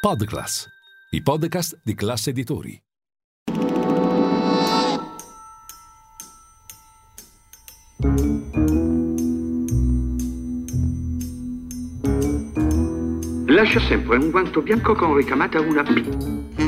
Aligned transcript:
Podclass, 0.00 0.68
i 1.10 1.20
podcast 1.20 1.80
di 1.82 1.92
classe 1.94 2.30
editori. 2.30 2.80
Lascia 13.46 13.80
sempre 13.80 14.18
un 14.18 14.30
guanto 14.30 14.62
bianco 14.62 14.94
con 14.94 15.16
ricamata 15.16 15.58
una 15.58 15.82
P. 15.82 16.67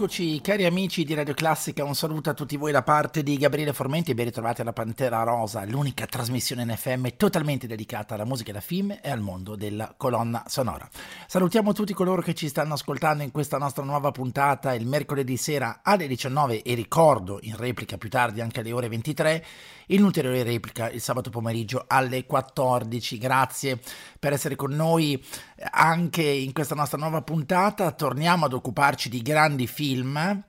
Eccoci 0.00 0.40
cari 0.40 0.64
amici 0.64 1.02
di 1.02 1.12
Radio 1.12 1.34
Classica, 1.34 1.82
un 1.82 1.96
saluto 1.96 2.30
a 2.30 2.32
tutti 2.32 2.56
voi 2.56 2.70
da 2.70 2.84
parte 2.84 3.24
di 3.24 3.36
Gabriele 3.36 3.72
Formenti 3.72 4.12
e 4.12 4.14
ben 4.14 4.26
ritrovati 4.26 4.60
alla 4.60 4.72
Pantera 4.72 5.24
Rosa, 5.24 5.64
l'unica 5.64 6.06
trasmissione 6.06 6.62
in 6.62 6.72
FM 6.76 7.08
totalmente 7.16 7.66
dedicata 7.66 8.14
alla 8.14 8.24
musica 8.24 8.52
da 8.52 8.60
film 8.60 8.96
e 9.02 9.10
al 9.10 9.18
mondo 9.18 9.56
della 9.56 9.92
colonna 9.96 10.44
sonora. 10.46 10.88
Salutiamo 11.26 11.72
tutti 11.72 11.94
coloro 11.94 12.22
che 12.22 12.34
ci 12.34 12.46
stanno 12.46 12.74
ascoltando 12.74 13.24
in 13.24 13.32
questa 13.32 13.58
nostra 13.58 13.82
nuova 13.82 14.12
puntata 14.12 14.72
il 14.72 14.86
mercoledì 14.86 15.36
sera 15.36 15.80
alle 15.82 16.06
19 16.06 16.62
e 16.62 16.74
ricordo 16.74 17.40
in 17.42 17.56
replica 17.56 17.98
più 17.98 18.08
tardi 18.08 18.40
anche 18.40 18.60
alle 18.60 18.70
ore 18.70 18.88
23 18.88 19.44
in 19.88 20.02
ulteriore 20.02 20.42
replica 20.42 20.90
il 20.90 21.00
sabato 21.00 21.30
pomeriggio 21.30 21.84
alle 21.86 22.26
14. 22.26 23.18
Grazie 23.18 23.78
per 24.18 24.32
essere 24.32 24.56
con 24.56 24.72
noi 24.72 25.22
anche 25.70 26.22
in 26.22 26.52
questa 26.52 26.74
nostra 26.74 26.98
nuova 26.98 27.22
puntata. 27.22 27.92
Torniamo 27.92 28.46
ad 28.46 28.52
occuparci 28.52 29.08
di 29.08 29.22
grandi 29.22 29.66
film. 29.66 30.42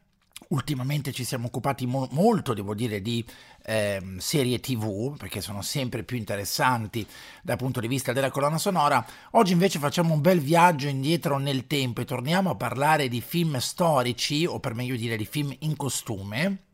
Ultimamente 0.50 1.12
ci 1.12 1.23
siamo 1.23 1.48
occupati 1.48 1.86
mo- 1.86 2.08
molto, 2.12 2.56
devo 2.56 2.73
dire, 2.73 3.02
di 3.02 3.23
eh, 3.66 4.02
serie 4.17 4.60
tv, 4.60 5.16
perché 5.16 5.42
sono 5.42 5.62
sempre 5.62 6.04
più 6.04 6.17
interessanti 6.17 7.06
dal 7.44 7.58
punto 7.58 7.80
di 7.80 7.88
vista 7.88 8.14
della 8.14 8.32
colonna 8.32 8.58
sonora. 8.58 9.06
Oggi 9.32 9.54
invece 9.54 9.78
facciamo 9.78 10.14
un 10.14 10.22
bel 10.22 10.40
viaggio 10.40 10.88
indietro 10.88 11.38
nel 11.38 11.67
tempo 11.67 12.02
e 12.02 12.06
torniamo 12.06 12.50
a 12.50 12.56
parlare 12.56 13.10
di 13.10 13.22
film 13.22 13.58
storici, 13.60 14.45
o 14.45 14.60
per 14.60 14.73
meglio 14.73 14.95
dire 14.95 15.17
di 15.17 15.26
film 15.26 15.56
in 15.60 15.76
costume. 15.76 16.69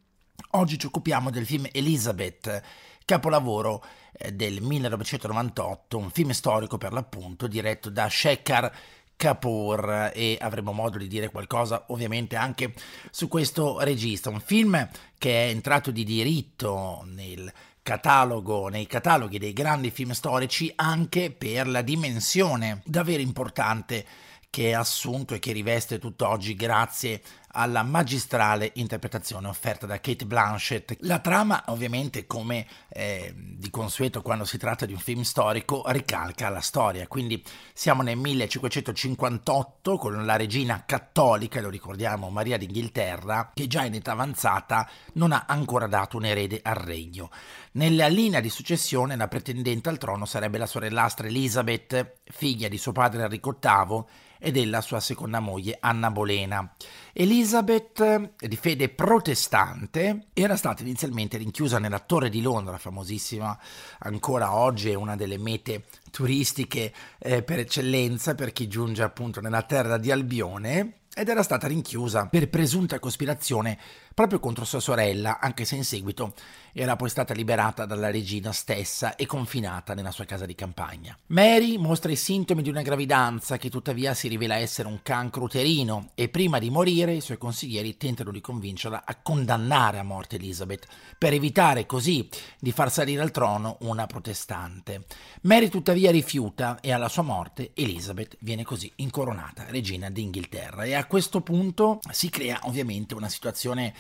Oggi 0.52 0.78
ci 0.78 0.86
occupiamo 0.86 1.30
del 1.30 1.46
film 1.46 1.68
Elizabeth, 1.72 2.62
capolavoro 3.04 3.84
eh, 4.14 4.32
del 4.32 4.62
1998, 4.62 5.98
un 5.98 6.10
film 6.10 6.32
storico 6.32 6.78
per 6.78 6.94
l'appunto, 6.94 7.48
diretto 7.48 7.90
da 7.90 8.08
Shekhar 8.10 8.72
Kapoor. 9.16 10.12
E 10.14 10.38
avremo 10.40 10.72
modo 10.72 10.98
di 10.98 11.08
dire 11.08 11.30
qualcosa 11.30 11.86
ovviamente 11.88 12.36
anche 12.36 12.74
su 13.12 13.28
questo 13.28 13.80
regista, 13.82 14.30
un 14.30 14.40
film 14.40 14.88
che 15.18 15.46
è 15.46 15.50
entrato 15.50 15.92
di 15.92 16.04
diritto 16.04 17.04
nel 17.06 17.52
catalogo, 17.82 18.68
nei 18.68 18.88
cataloghi 18.88 19.38
dei 19.38 19.54
grandi 19.54 19.92
film 19.92 20.12
storici 20.12 20.72
anche 20.76 21.32
per 21.32 21.68
la 21.68 21.82
dimensione 21.82 22.82
davvero 22.84 23.22
importante 23.22 24.04
che 24.50 24.74
ha 24.74 24.80
assunto 24.80 25.34
e 25.34 25.40
che 25.40 25.52
riveste 25.52 26.00
tutt'oggi 26.00 26.56
grazie 26.56 27.22
alla 27.56 27.84
magistrale 27.84 28.72
interpretazione 28.76 29.48
offerta 29.48 29.86
da 29.86 30.00
Kate 30.00 30.26
Blanchett. 30.26 30.98
La 31.00 31.20
trama, 31.20 31.64
ovviamente, 31.68 32.28
come 32.28 32.68
eh, 32.90 33.34
di 33.36 33.70
consueto 33.70 34.22
quando 34.22 34.44
si 34.44 34.58
tratta 34.58 34.86
di 34.86 34.92
un 34.92 35.00
film 35.00 35.22
storico, 35.22 35.84
ricalca 35.88 36.50
la 36.50 36.60
storia. 36.60 37.08
Quindi 37.08 37.42
siamo 37.74 38.02
nel 38.02 38.18
1558 38.18 39.98
con 39.98 40.26
la 40.26 40.36
regina 40.36 40.84
cattolica, 40.86 41.62
lo 41.62 41.70
ricordiamo, 41.70 42.30
Maria 42.30 42.58
d'Inghilterra, 42.58 43.52
che 43.54 43.68
già 43.68 43.86
in 43.86 43.94
età 43.94 44.12
avanzata 44.12 44.90
non 45.14 45.32
ha 45.32 45.46
ancora 45.48 45.88
dato 45.88 46.18
un 46.18 46.26
erede 46.26 46.60
al 46.62 46.76
regno. 46.76 47.30
Nella 47.72 48.08
linea 48.08 48.42
di 48.42 48.50
successione 48.50 49.16
la 49.16 49.28
pretendente 49.28 49.90
al 49.90 49.98
trono 49.98 50.26
sarebbe 50.26 50.58
la 50.58 50.66
sorellastra 50.66 51.28
Elizabeth, 51.28 52.16
figlia 52.26 52.68
di 52.68 52.78
suo 52.78 52.92
padre 52.92 53.24
Enrico 53.24 53.58
VIII 53.60 54.04
e 54.46 54.52
della 54.52 54.82
sua 54.82 55.00
seconda 55.00 55.40
moglie 55.40 55.78
Anna 55.80 56.12
Bolena. 56.12 56.72
Elizabeth, 57.14 58.34
di 58.38 58.56
fede 58.56 58.90
protestante, 58.90 60.28
era 60.34 60.56
stata 60.56 60.84
inizialmente 60.84 61.38
rinchiusa 61.38 61.80
nella 61.80 61.98
Torre 61.98 62.30
di 62.30 62.44
Londra, 62.44 62.78
famosissima 62.78 63.58
ancora 64.02 64.54
oggi, 64.54 64.92
è 64.92 64.94
una 64.94 65.16
delle 65.16 65.40
mete 65.40 65.86
turistiche 66.12 66.94
eh, 67.18 67.42
per 67.42 67.58
eccellenza 67.58 68.36
per 68.36 68.54
chi 68.54 68.68
giunge 68.68 69.02
appunto 69.02 69.42
nella 69.42 69.64
terra 69.64 69.98
di 69.98 70.12
Albione 70.12 71.00
ed 71.18 71.30
era 71.30 71.42
stata 71.42 71.66
rinchiusa 71.66 72.28
per 72.28 72.50
presunta 72.50 73.00
cospirazione 73.00 73.80
proprio 74.14 74.40
contro 74.40 74.66
sua 74.66 74.82
sorella, 74.82 75.40
anche 75.40 75.66
se 75.66 75.76
in 75.76 75.86
seguito 75.86 76.34
era 76.78 76.98
poi 76.98 77.10
stata 77.10 77.34
liberata 77.34 77.86
dalla 77.86 78.12
regina 78.12 78.52
stessa 78.52 79.16
e 79.16 79.26
confinata 79.26 79.94
nella 79.94 80.12
sua 80.12 80.26
casa 80.26 80.46
di 80.46 80.56
campagna. 80.56 81.18
Mary 81.28 81.78
mostra 81.78 82.12
i 82.12 82.18
sintomi 82.18 82.62
di 82.62 82.68
una 82.68 82.82
gravidanza 82.82 83.56
che 83.56 83.70
tuttavia 83.70 84.14
si 84.14 84.28
rivela 84.28 84.56
essere 84.56 84.90
un 84.90 85.00
cancro 85.02 85.44
uterino 85.44 86.10
e 86.16 86.28
prima 86.28 86.60
di 86.60 86.70
morire 86.70 87.14
i 87.14 87.22
suoi 87.22 87.38
consiglieri 87.38 87.96
tentano 87.96 88.30
di 88.30 88.42
convincerla 88.42 89.04
a 89.06 89.16
condannare 89.16 90.00
a 90.00 90.04
morte 90.04 90.36
Elizabeth 90.36 90.86
per 91.18 91.32
evitare 91.32 91.86
così 91.86 92.28
di 92.60 92.74
far 92.74 92.92
salire 92.92 93.22
al 93.22 93.32
trono 93.32 93.78
una 93.82 94.06
protestante. 94.06 95.06
Mary 95.44 95.70
tuttavia 95.70 96.12
rifiuta 96.12 96.82
e 96.82 96.92
alla 96.92 97.08
sua 97.08 97.24
morte 97.24 97.72
Elizabeth 97.74 98.36
viene 98.42 98.66
così 98.66 98.92
incoronata 98.96 99.66
regina 99.70 100.10
d'Inghilterra 100.10 100.84
e 100.84 100.94
a 100.94 101.06
questo 101.06 101.40
punto 101.40 102.02
si 102.12 102.30
crea 102.30 102.60
ovviamente 102.64 103.14
una 103.14 103.30
situazione 103.30 103.94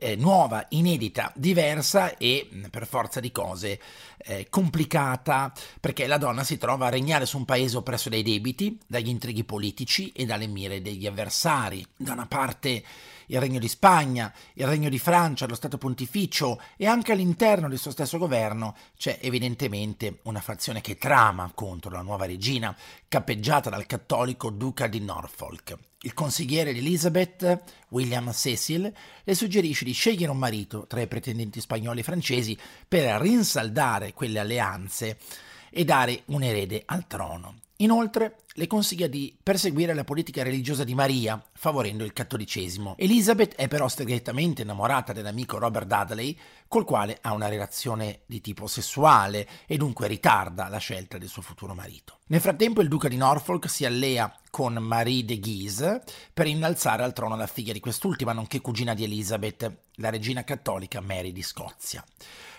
eh, 0.00 0.16
nuova, 0.16 0.66
inedita, 0.70 1.30
diversa 1.36 2.16
e 2.16 2.48
per 2.70 2.86
forza 2.86 3.20
di 3.20 3.30
cose 3.30 3.78
eh, 4.16 4.46
complicata 4.48 5.52
perché 5.78 6.06
la 6.06 6.16
donna 6.16 6.42
si 6.42 6.56
trova 6.56 6.86
a 6.86 6.90
regnare 6.90 7.26
su 7.26 7.36
un 7.36 7.44
paese 7.44 7.76
oppresso 7.76 8.08
dai 8.08 8.22
debiti, 8.22 8.78
dagli 8.86 9.08
intrighi 9.08 9.44
politici 9.44 10.10
e 10.12 10.24
dalle 10.24 10.46
mire 10.46 10.80
degli 10.80 11.06
avversari. 11.06 11.86
Da 11.96 12.14
una 12.14 12.26
parte 12.26 12.82
il 13.30 13.40
Regno 13.40 13.58
di 13.58 13.68
Spagna, 13.68 14.32
il 14.54 14.66
Regno 14.66 14.88
di 14.88 14.98
Francia, 14.98 15.46
lo 15.46 15.54
Stato 15.54 15.78
Pontificio 15.78 16.60
e 16.76 16.86
anche 16.86 17.12
all'interno 17.12 17.68
del 17.68 17.78
suo 17.78 17.92
stesso 17.92 18.18
governo 18.18 18.76
c'è 18.96 19.18
evidentemente 19.20 20.18
una 20.22 20.40
fazione 20.40 20.80
che 20.80 20.98
trama 20.98 21.50
contro 21.54 21.90
la 21.90 22.02
nuova 22.02 22.26
regina, 22.26 22.76
cappeggiata 23.08 23.70
dal 23.70 23.86
cattolico 23.86 24.50
duca 24.50 24.88
di 24.88 25.00
Norfolk. 25.00 25.76
Il 26.02 26.14
consigliere 26.14 26.72
di 26.72 26.80
Elizabeth, 26.80 27.62
William 27.90 28.32
Cecil, 28.32 28.92
le 29.22 29.34
suggerisce 29.34 29.84
di 29.84 29.92
scegliere 29.92 30.32
un 30.32 30.38
marito 30.38 30.86
tra 30.88 31.00
i 31.00 31.06
pretendenti 31.06 31.60
spagnoli 31.60 32.00
e 32.00 32.04
francesi 32.04 32.58
per 32.88 33.20
rinsaldare 33.20 34.12
quelle 34.12 34.40
alleanze 34.40 35.18
e 35.70 35.84
dare 35.84 36.22
un 36.26 36.42
erede 36.42 36.82
al 36.86 37.06
trono. 37.06 37.59
Inoltre 37.80 38.42
le 38.54 38.66
consiglia 38.66 39.06
di 39.06 39.34
perseguire 39.42 39.94
la 39.94 40.04
politica 40.04 40.42
religiosa 40.42 40.84
di 40.84 40.94
Maria, 40.94 41.42
favorendo 41.52 42.04
il 42.04 42.12
cattolicesimo. 42.12 42.94
Elizabeth 42.98 43.54
è 43.54 43.68
però 43.68 43.88
segretamente 43.88 44.62
innamorata 44.62 45.14
dell'amico 45.14 45.56
Robert 45.56 45.86
Dudley, 45.86 46.36
col 46.68 46.84
quale 46.84 47.16
ha 47.22 47.32
una 47.32 47.48
relazione 47.48 48.20
di 48.26 48.42
tipo 48.42 48.66
sessuale 48.66 49.48
e 49.66 49.78
dunque 49.78 50.08
ritarda 50.08 50.68
la 50.68 50.76
scelta 50.76 51.16
del 51.16 51.28
suo 51.28 51.40
futuro 51.40 51.72
marito. 51.72 52.18
Nel 52.26 52.42
frattempo 52.42 52.82
il 52.82 52.88
duca 52.88 53.08
di 53.08 53.16
Norfolk 53.16 53.68
si 53.70 53.86
allea 53.86 54.30
con 54.50 54.74
Marie 54.74 55.24
de 55.24 55.38
Guise 55.38 56.02
per 56.34 56.46
innalzare 56.46 57.02
al 57.02 57.14
trono 57.14 57.34
la 57.34 57.46
figlia 57.46 57.72
di 57.72 57.80
quest'ultima, 57.80 58.32
nonché 58.32 58.60
cugina 58.60 58.92
di 58.92 59.04
Elizabeth, 59.04 59.72
la 59.94 60.10
regina 60.10 60.44
cattolica 60.44 61.00
Mary 61.00 61.32
di 61.32 61.42
Scozia. 61.42 62.04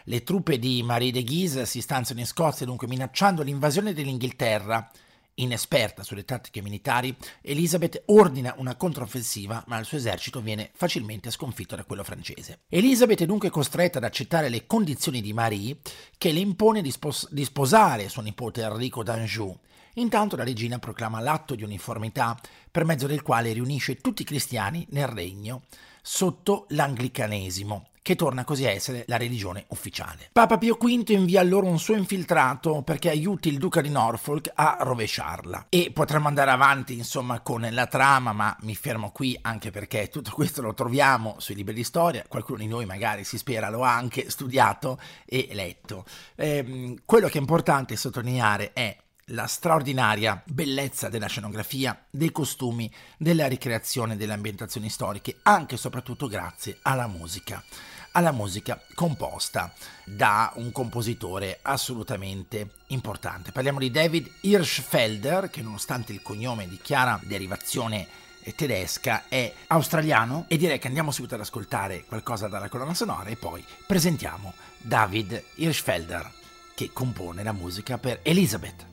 Le 0.05 0.23
truppe 0.23 0.57
di 0.57 0.81
Marie 0.81 1.11
de 1.11 1.23
Guise 1.23 1.67
si 1.67 1.79
stanziano 1.79 2.21
in 2.21 2.25
Scozia, 2.25 2.65
dunque 2.65 2.87
minacciando 2.87 3.43
l'invasione 3.43 3.93
dell'Inghilterra, 3.93 4.89
Inesperta 5.35 6.03
sulle 6.03 6.25
tattiche 6.25 6.61
militari, 6.61 7.15
Elizabeth 7.41 8.03
ordina 8.07 8.53
una 8.57 8.75
controffensiva, 8.75 9.63
ma 9.67 9.79
il 9.79 9.85
suo 9.85 9.97
esercito 9.97 10.41
viene 10.41 10.71
facilmente 10.73 11.31
sconfitto 11.31 11.75
da 11.75 11.85
quello 11.85 12.03
francese. 12.03 12.61
Elizabeth 12.67 13.21
è 13.21 13.25
dunque 13.25 13.49
costretta 13.49 13.97
ad 13.97 14.03
accettare 14.03 14.49
le 14.49 14.65
condizioni 14.65 15.21
di 15.21 15.33
Marie, 15.33 15.77
che 16.17 16.31
le 16.31 16.39
impone 16.39 16.81
di, 16.81 16.91
spos- 16.91 17.31
di 17.31 17.45
sposare 17.45 18.09
suo 18.09 18.21
nipote 18.21 18.61
Enrico 18.61 19.03
d'Anjou. 19.03 19.57
Intanto 19.95 20.35
la 20.35 20.43
regina 20.43 20.79
proclama 20.79 21.19
l'atto 21.19 21.55
di 21.55 21.63
uniformità, 21.63 22.37
per 22.69 22.85
mezzo 22.85 23.07
del 23.07 23.21
quale 23.21 23.53
riunisce 23.53 23.97
tutti 23.97 24.21
i 24.21 24.25
cristiani 24.25 24.85
nel 24.91 25.07
regno 25.07 25.63
sotto 26.01 26.65
l'anglicanesimo 26.69 27.90
che 28.01 28.15
torna 28.15 28.43
così 28.43 28.65
a 28.65 28.71
essere 28.71 29.03
la 29.07 29.17
religione 29.17 29.65
ufficiale. 29.69 30.29
Papa 30.31 30.57
Pio 30.57 30.75
V 30.75 31.09
invia 31.09 31.43
loro 31.43 31.67
un 31.67 31.79
suo 31.79 31.95
infiltrato 31.95 32.81
perché 32.81 33.09
aiuti 33.09 33.49
il 33.49 33.57
duca 33.57 33.81
di 33.81 33.89
Norfolk 33.89 34.51
a 34.55 34.77
rovesciarla. 34.79 35.67
E 35.69 35.91
potremmo 35.93 36.27
andare 36.27 36.51
avanti 36.51 36.93
insomma 36.93 37.41
con 37.41 37.67
la 37.69 37.87
trama, 37.87 38.33
ma 38.33 38.55
mi 38.61 38.75
fermo 38.75 39.11
qui 39.11 39.37
anche 39.41 39.69
perché 39.69 40.09
tutto 40.09 40.31
questo 40.31 40.61
lo 40.61 40.73
troviamo 40.73 41.35
sui 41.37 41.55
libri 41.55 41.73
di 41.73 41.83
storia, 41.83 42.25
qualcuno 42.27 42.59
di 42.59 42.67
noi 42.67 42.85
magari 42.85 43.23
si 43.23 43.37
spera 43.37 43.69
lo 43.69 43.83
ha 43.83 43.95
anche 43.95 44.29
studiato 44.29 44.99
e 45.25 45.49
letto. 45.51 46.05
Eh, 46.35 46.97
quello 47.05 47.27
che 47.27 47.37
è 47.37 47.41
importante 47.41 47.95
sottolineare 47.95 48.73
è 48.73 48.97
la 49.25 49.45
straordinaria 49.45 50.41
bellezza 50.45 51.07
della 51.07 51.27
scenografia, 51.27 52.05
dei 52.09 52.31
costumi, 52.31 52.91
della 53.17 53.47
ricreazione 53.47 54.17
delle 54.17 54.33
ambientazioni 54.33 54.89
storiche, 54.89 55.37
anche 55.43 55.75
e 55.75 55.77
soprattutto 55.77 56.27
grazie 56.27 56.79
alla 56.81 57.07
musica 57.07 57.63
alla 58.11 58.31
musica 58.31 58.81
composta 58.93 59.73
da 60.03 60.51
un 60.55 60.71
compositore 60.71 61.59
assolutamente 61.61 62.71
importante. 62.87 63.51
Parliamo 63.51 63.79
di 63.79 63.91
David 63.91 64.29
Hirschfelder, 64.41 65.49
che 65.49 65.61
nonostante 65.61 66.11
il 66.11 66.21
cognome 66.21 66.67
di 66.67 66.79
chiara 66.81 67.19
derivazione 67.23 68.07
tedesca 68.55 69.25
è 69.27 69.53
australiano 69.67 70.45
e 70.47 70.57
direi 70.57 70.79
che 70.79 70.87
andiamo 70.87 71.11
subito 71.11 71.35
ad 71.35 71.41
ascoltare 71.41 72.05
qualcosa 72.05 72.47
dalla 72.47 72.69
colonna 72.69 72.93
sonora 72.93 73.29
e 73.29 73.35
poi 73.35 73.63
presentiamo 73.85 74.53
David 74.77 75.43
Hirschfelder 75.55 76.31
che 76.73 76.91
compone 76.91 77.43
la 77.43 77.51
musica 77.51 77.97
per 77.97 78.19
Elizabeth. 78.23 78.90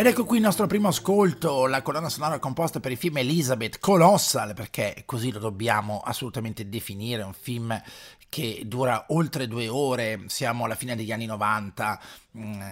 Ed 0.00 0.06
ecco 0.06 0.24
qui 0.24 0.38
il 0.38 0.42
nostro 0.42 0.66
primo 0.66 0.88
ascolto, 0.88 1.66
la 1.66 1.82
colonna 1.82 2.08
sonora 2.08 2.38
composta 2.38 2.80
per 2.80 2.90
il 2.90 2.96
film 2.96 3.18
Elizabeth 3.18 3.78
Colossal, 3.80 4.54
perché 4.54 5.02
così 5.04 5.30
lo 5.30 5.38
dobbiamo 5.38 6.00
assolutamente 6.00 6.70
definire, 6.70 7.22
un 7.22 7.34
film 7.34 7.78
che 8.30 8.62
dura 8.64 9.04
oltre 9.08 9.46
due 9.46 9.68
ore, 9.68 10.22
siamo 10.28 10.64
alla 10.64 10.74
fine 10.74 10.96
degli 10.96 11.12
anni 11.12 11.26
90, 11.26 12.00
mm, 12.00 12.29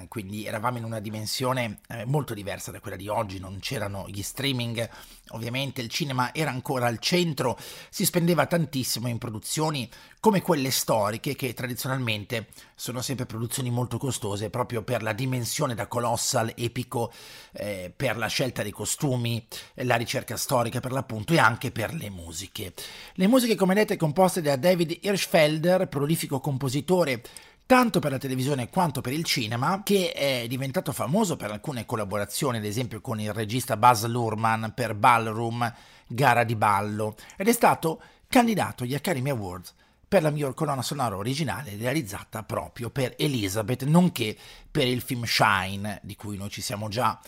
quindi 0.08 0.46
eravamo 0.46 0.78
in 0.78 0.84
una 0.84 1.00
dimensione 1.00 1.80
eh, 1.88 2.04
molto 2.04 2.34
diversa 2.34 2.70
da 2.70 2.80
quella 2.80 2.96
di 2.96 3.08
oggi, 3.08 3.40
non 3.40 3.58
c'erano 3.60 4.06
gli 4.08 4.22
streaming, 4.22 4.88
ovviamente 5.30 5.80
il 5.80 5.88
cinema 5.88 6.32
era 6.32 6.50
ancora 6.50 6.86
al 6.86 6.98
centro, 6.98 7.58
si 7.90 8.04
spendeva 8.04 8.46
tantissimo 8.46 9.08
in 9.08 9.18
produzioni 9.18 9.88
come 10.20 10.42
quelle 10.42 10.70
storiche 10.70 11.34
che 11.34 11.54
tradizionalmente 11.54 12.48
sono 12.74 13.02
sempre 13.02 13.26
produzioni 13.26 13.70
molto 13.70 13.98
costose 13.98 14.50
proprio 14.50 14.82
per 14.82 15.02
la 15.02 15.12
dimensione 15.12 15.74
da 15.74 15.86
colossal 15.86 16.52
epico, 16.56 17.12
eh, 17.52 17.92
per 17.94 18.16
la 18.16 18.26
scelta 18.26 18.62
dei 18.62 18.72
costumi, 18.72 19.44
la 19.74 19.96
ricerca 19.96 20.36
storica 20.36 20.80
per 20.80 20.92
l'appunto 20.92 21.32
e 21.32 21.38
anche 21.38 21.70
per 21.72 21.94
le 21.94 22.10
musiche. 22.10 22.72
Le 23.14 23.26
musiche 23.26 23.54
come 23.56 23.74
vedete 23.74 23.96
composte 23.96 24.40
da 24.40 24.56
David 24.56 24.98
Hirschfeld 25.00 25.36
Felder, 25.48 25.88
prolifico 25.88 26.40
compositore 26.40 27.22
tanto 27.68 27.98
per 28.00 28.12
la 28.12 28.16
televisione 28.16 28.70
quanto 28.70 29.02
per 29.02 29.12
il 29.12 29.24
cinema, 29.24 29.82
che 29.84 30.12
è 30.12 30.46
diventato 30.48 30.90
famoso 30.90 31.36
per 31.36 31.50
alcune 31.50 31.84
collaborazioni, 31.84 32.56
ad 32.56 32.64
esempio 32.64 33.02
con 33.02 33.20
il 33.20 33.30
regista 33.34 33.76
Buzz 33.76 34.06
Lurman 34.06 34.72
per 34.74 34.94
Ballroom, 34.94 35.70
gara 36.06 36.44
di 36.44 36.56
ballo, 36.56 37.14
ed 37.36 37.46
è 37.46 37.52
stato 37.52 38.00
candidato 38.26 38.84
agli 38.84 38.94
Academy 38.94 39.28
Awards 39.28 39.74
per 40.08 40.22
la 40.22 40.30
miglior 40.30 40.54
colonna 40.54 40.80
sonora 40.80 41.16
originale 41.16 41.76
realizzata 41.76 42.42
proprio 42.42 42.88
per 42.88 43.12
Elizabeth, 43.18 43.82
nonché 43.82 44.34
per 44.70 44.86
il 44.86 45.02
film 45.02 45.24
Shine, 45.24 46.00
di 46.02 46.16
cui 46.16 46.38
noi 46.38 46.48
ci 46.48 46.62
siamo 46.62 46.88
già 46.88 47.20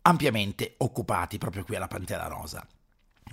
ampiamente 0.00 0.76
occupati 0.78 1.36
proprio 1.36 1.62
qui 1.62 1.76
alla 1.76 1.88
Pantera 1.88 2.26
Rosa. 2.26 2.66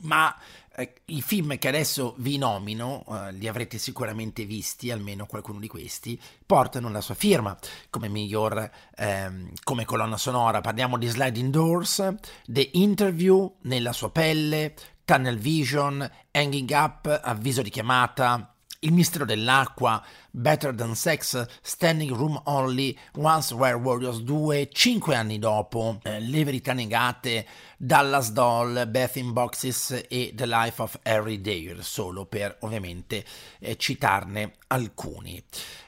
Ma 0.01 0.35
eh, 0.75 0.93
i 1.05 1.21
film 1.21 1.57
che 1.57 1.67
adesso 1.67 2.15
vi 2.17 2.37
nomino, 2.37 3.03
eh, 3.09 3.33
li 3.33 3.47
avrete 3.47 3.77
sicuramente 3.77 4.45
visti, 4.45 4.91
almeno 4.91 5.25
qualcuno 5.25 5.59
di 5.59 5.67
questi, 5.67 6.19
portano 6.45 6.89
la 6.89 7.01
sua 7.01 7.15
firma 7.15 7.57
come 7.89 8.07
miglior, 8.07 8.69
ehm, 8.95 9.51
come 9.63 9.85
colonna 9.85 10.17
sonora. 10.17 10.61
Parliamo 10.61 10.97
di 10.97 11.07
Sliding 11.07 11.51
Doors, 11.51 12.15
The 12.45 12.69
Interview, 12.73 13.55
Nella 13.63 13.93
sua 13.93 14.11
pelle, 14.11 14.73
Tunnel 15.03 15.37
Vision, 15.37 16.09
Hanging 16.31 16.69
Up, 16.69 17.19
Avviso 17.21 17.61
di 17.61 17.69
chiamata, 17.69 18.55
Il 18.83 18.93
mistero 18.93 19.25
dell'acqua, 19.25 20.03
Better 20.31 20.73
Than 20.73 20.95
Sex, 20.95 21.45
Standing 21.61 22.15
Room 22.15 22.41
Only, 22.45 22.97
Once 23.15 23.53
Were 23.53 23.75
Warriors 23.75 24.21
2, 24.21 24.69
cinque 24.71 25.15
anni 25.15 25.39
dopo, 25.39 25.99
eh, 26.03 26.19
Le 26.21 26.43
verità 26.45 26.71
negate, 26.71 27.45
Dallas 27.77 28.31
Doll, 28.31 28.87
Beth 28.89 29.17
in 29.17 29.33
Boxes 29.33 30.05
e 30.07 30.31
The 30.33 30.45
Life 30.45 30.81
of 30.81 30.99
Harry 31.03 31.41
Dare, 31.41 31.81
solo 31.81 32.25
per 32.25 32.57
ovviamente 32.61 33.25
eh, 33.59 33.75
citarne 33.75 34.53
alcuni. 34.67 35.43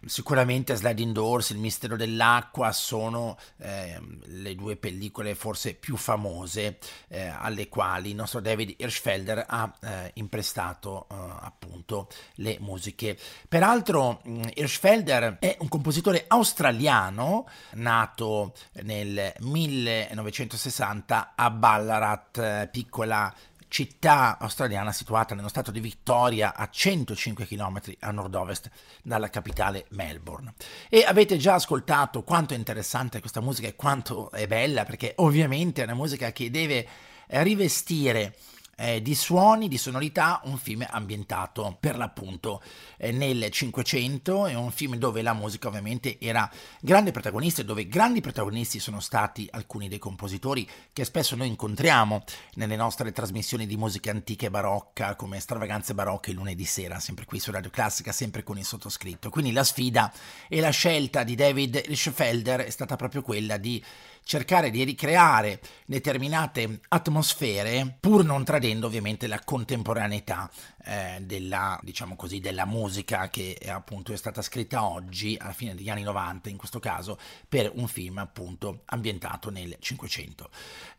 Sicuramente 0.06 0.76
Sliding 0.76 1.14
Doors, 1.14 1.52
Il 1.52 1.60
mistero 1.60 1.96
dell'acqua 1.96 2.72
sono 2.72 3.38
eh, 3.60 3.98
le 4.26 4.56
due 4.56 4.76
pellicole 4.76 5.36
forse 5.36 5.74
più 5.74 5.96
famose 5.96 6.80
eh, 7.08 7.28
alle 7.28 7.70
quali 7.70 8.10
il 8.10 8.16
nostro 8.16 8.42
David 8.42 8.74
Hirschfelder 8.78 9.46
ha 9.48 9.74
eh, 9.82 10.12
imprestato 10.16 11.08
eh, 11.10 11.16
appunto 11.42 12.10
le 12.36 12.58
musiche. 12.60 13.18
Peraltro 13.48 14.20
Hirschfelder 14.54 15.38
è 15.40 15.58
un 15.60 15.68
compositore 15.68 16.26
australiano 16.28 17.48
nato 17.74 18.54
nel 18.84 19.34
1960 19.40 21.34
a 21.36 21.50
Ballarat, 21.50 22.68
piccola 22.70 23.34
città 23.74 24.38
australiana 24.38 24.92
situata 24.92 25.34
nello 25.34 25.48
stato 25.48 25.72
di 25.72 25.80
Victoria 25.80 26.56
a 26.56 26.70
105 26.70 27.48
km 27.48 27.82
a 28.02 28.12
nord-ovest 28.12 28.70
dalla 29.02 29.32
capitale 29.32 29.88
Melbourne. 29.90 30.54
E 30.90 31.04
avete 31.04 31.38
già 31.38 31.56
ascoltato 31.56 32.22
quanto 32.22 32.54
è 32.54 32.58
interessante 32.58 33.20
questa 33.20 33.42
musica 33.42 33.68
e 33.68 33.76
quanto 33.76 34.30
è 34.30 34.46
bella 34.46 34.86
perché 34.86 35.14
ovviamente 35.18 35.82
è 35.82 35.86
una 35.86 35.96
musica 35.96 36.32
che 36.32 36.52
deve 36.52 36.88
rivestire 37.28 38.36
eh, 38.76 39.02
di 39.02 39.16
suoni, 39.16 39.68
di 39.68 39.78
sonorità, 39.78 40.42
un 40.46 40.58
film 40.58 40.86
ambientato 40.90 41.78
per 41.80 41.98
l'appunto 41.98 42.62
eh, 42.98 43.12
nel 43.12 43.50
Cinquecento, 43.50 44.48
è 44.48 44.56
un 44.56 44.72
film 44.72 44.96
dove 44.96 45.22
la 45.22 45.34
musica 45.34 45.68
ovviamente 45.68 46.20
era 46.20 46.50
grande 46.82 47.12
protagonista 47.12 47.62
e 47.62 47.66
dove 47.66 47.88
grandi 47.88 48.22
protagonisti 48.22 48.80
sono 48.80 49.00
stati 49.00 49.48
alcuni 49.52 49.88
dei 49.88 50.00
compositori 50.00 50.68
che 50.92 51.06
spesso 51.06 51.36
noi 51.36 51.48
incontriamo 51.48 52.24
nelle 52.56 52.76
nostre 52.76 53.12
trasmissioni 53.12 53.66
di 53.68 53.78
musica 53.78 54.12
antica 54.12 54.48
e 54.48 54.50
barocca 54.50 55.16
come 55.16 55.40
Stravaganze 55.40 55.94
barocche 55.94 56.32
lunedì 56.32 56.66
sera, 56.66 57.00
sempre 57.00 57.26
qui 57.26 57.40
su 57.40 57.52
Radio 57.52 57.70
Classica, 57.70 58.12
sempre 58.12 58.44
con 58.44 58.58
il 58.58 58.66
sottoscritto. 58.66 59.30
Quindi 59.30 59.52
la 59.52 59.64
sfida 59.64 60.12
e 60.48 60.60
la 60.60 60.72
scelta 60.72 61.24
di 61.24 61.36
David 61.36 61.84
Rischfelder 61.86 62.62
è 62.62 62.70
stata 62.70 62.96
proprio 62.96 63.22
quella 63.22 63.58
di 63.58 63.84
cercare 64.24 64.70
di 64.70 64.84
ricreare 64.84 65.60
determinate 65.86 66.80
atmosfere 66.90 67.98
pur 68.00 68.24
non 68.24 68.44
tradendo 68.44 68.88
ovviamente 68.88 69.28
la 69.28 69.40
contemporaneità 69.44 70.50
eh, 70.86 71.18
della, 71.22 71.80
diciamo 71.84 72.16
così, 72.16 72.40
della 72.40 72.66
musica 72.66 73.30
che 73.30 73.58
appunto 73.68 74.14
è 74.14 74.18
stata 74.18 74.42
scritta 74.42 74.84
oggi 74.86 75.38
alla 75.40 75.54
fine 75.54 75.76
degli 75.76 75.90
anni 75.90 76.04
90 76.04 76.50
in 76.50 76.58
questo 76.58 76.80
caso 76.80 77.20
per 77.48 77.72
un 77.76 77.88
film 77.88 78.18
appunto 78.18 78.82
ambientato 78.86 79.50
nel 79.50 79.76
500 79.80 80.50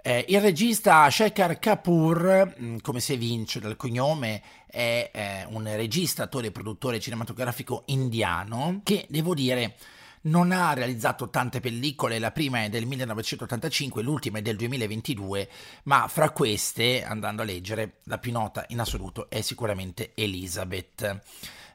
eh, 0.03 0.25
il 0.29 0.41
regista 0.41 1.09
Shekhar 1.11 1.59
Kapoor 1.59 2.55
mm, 2.61 2.77
come 2.83 3.01
si 3.01 3.15
evince 3.15 3.61
dal 3.61 3.77
cognome 3.77 4.43
è 4.67 5.11
eh, 5.13 5.47
un 5.51 5.65
regista, 5.77 6.25
attore 6.25 6.49
e 6.49 6.53
produttore 6.53 6.99
cinematografico 6.99 7.85
indiano 7.87 8.81
che 8.83 9.07
devo 9.09 9.35
dire 9.35 9.77
non 10.25 10.53
ha 10.53 10.73
realizzato 10.73 11.29
tante 11.29 11.61
pellicole, 11.61 12.19
la 12.19 12.31
prima 12.31 12.63
è 12.63 12.69
del 12.69 12.87
1985, 12.87 14.03
l'ultima 14.03 14.39
è 14.39 14.43
del 14.43 14.57
2022, 14.57 15.49
ma 15.85 16.07
fra 16.09 16.31
queste, 16.31 17.05
andando 17.05 17.43
a 17.43 17.45
leggere, 17.45 17.97
la 18.05 18.19
più 18.19 18.33
nota 18.33 18.65
in 18.69 18.81
assoluto 18.81 19.29
è 19.29 19.41
sicuramente 19.41 20.13
Elizabeth. 20.15 21.21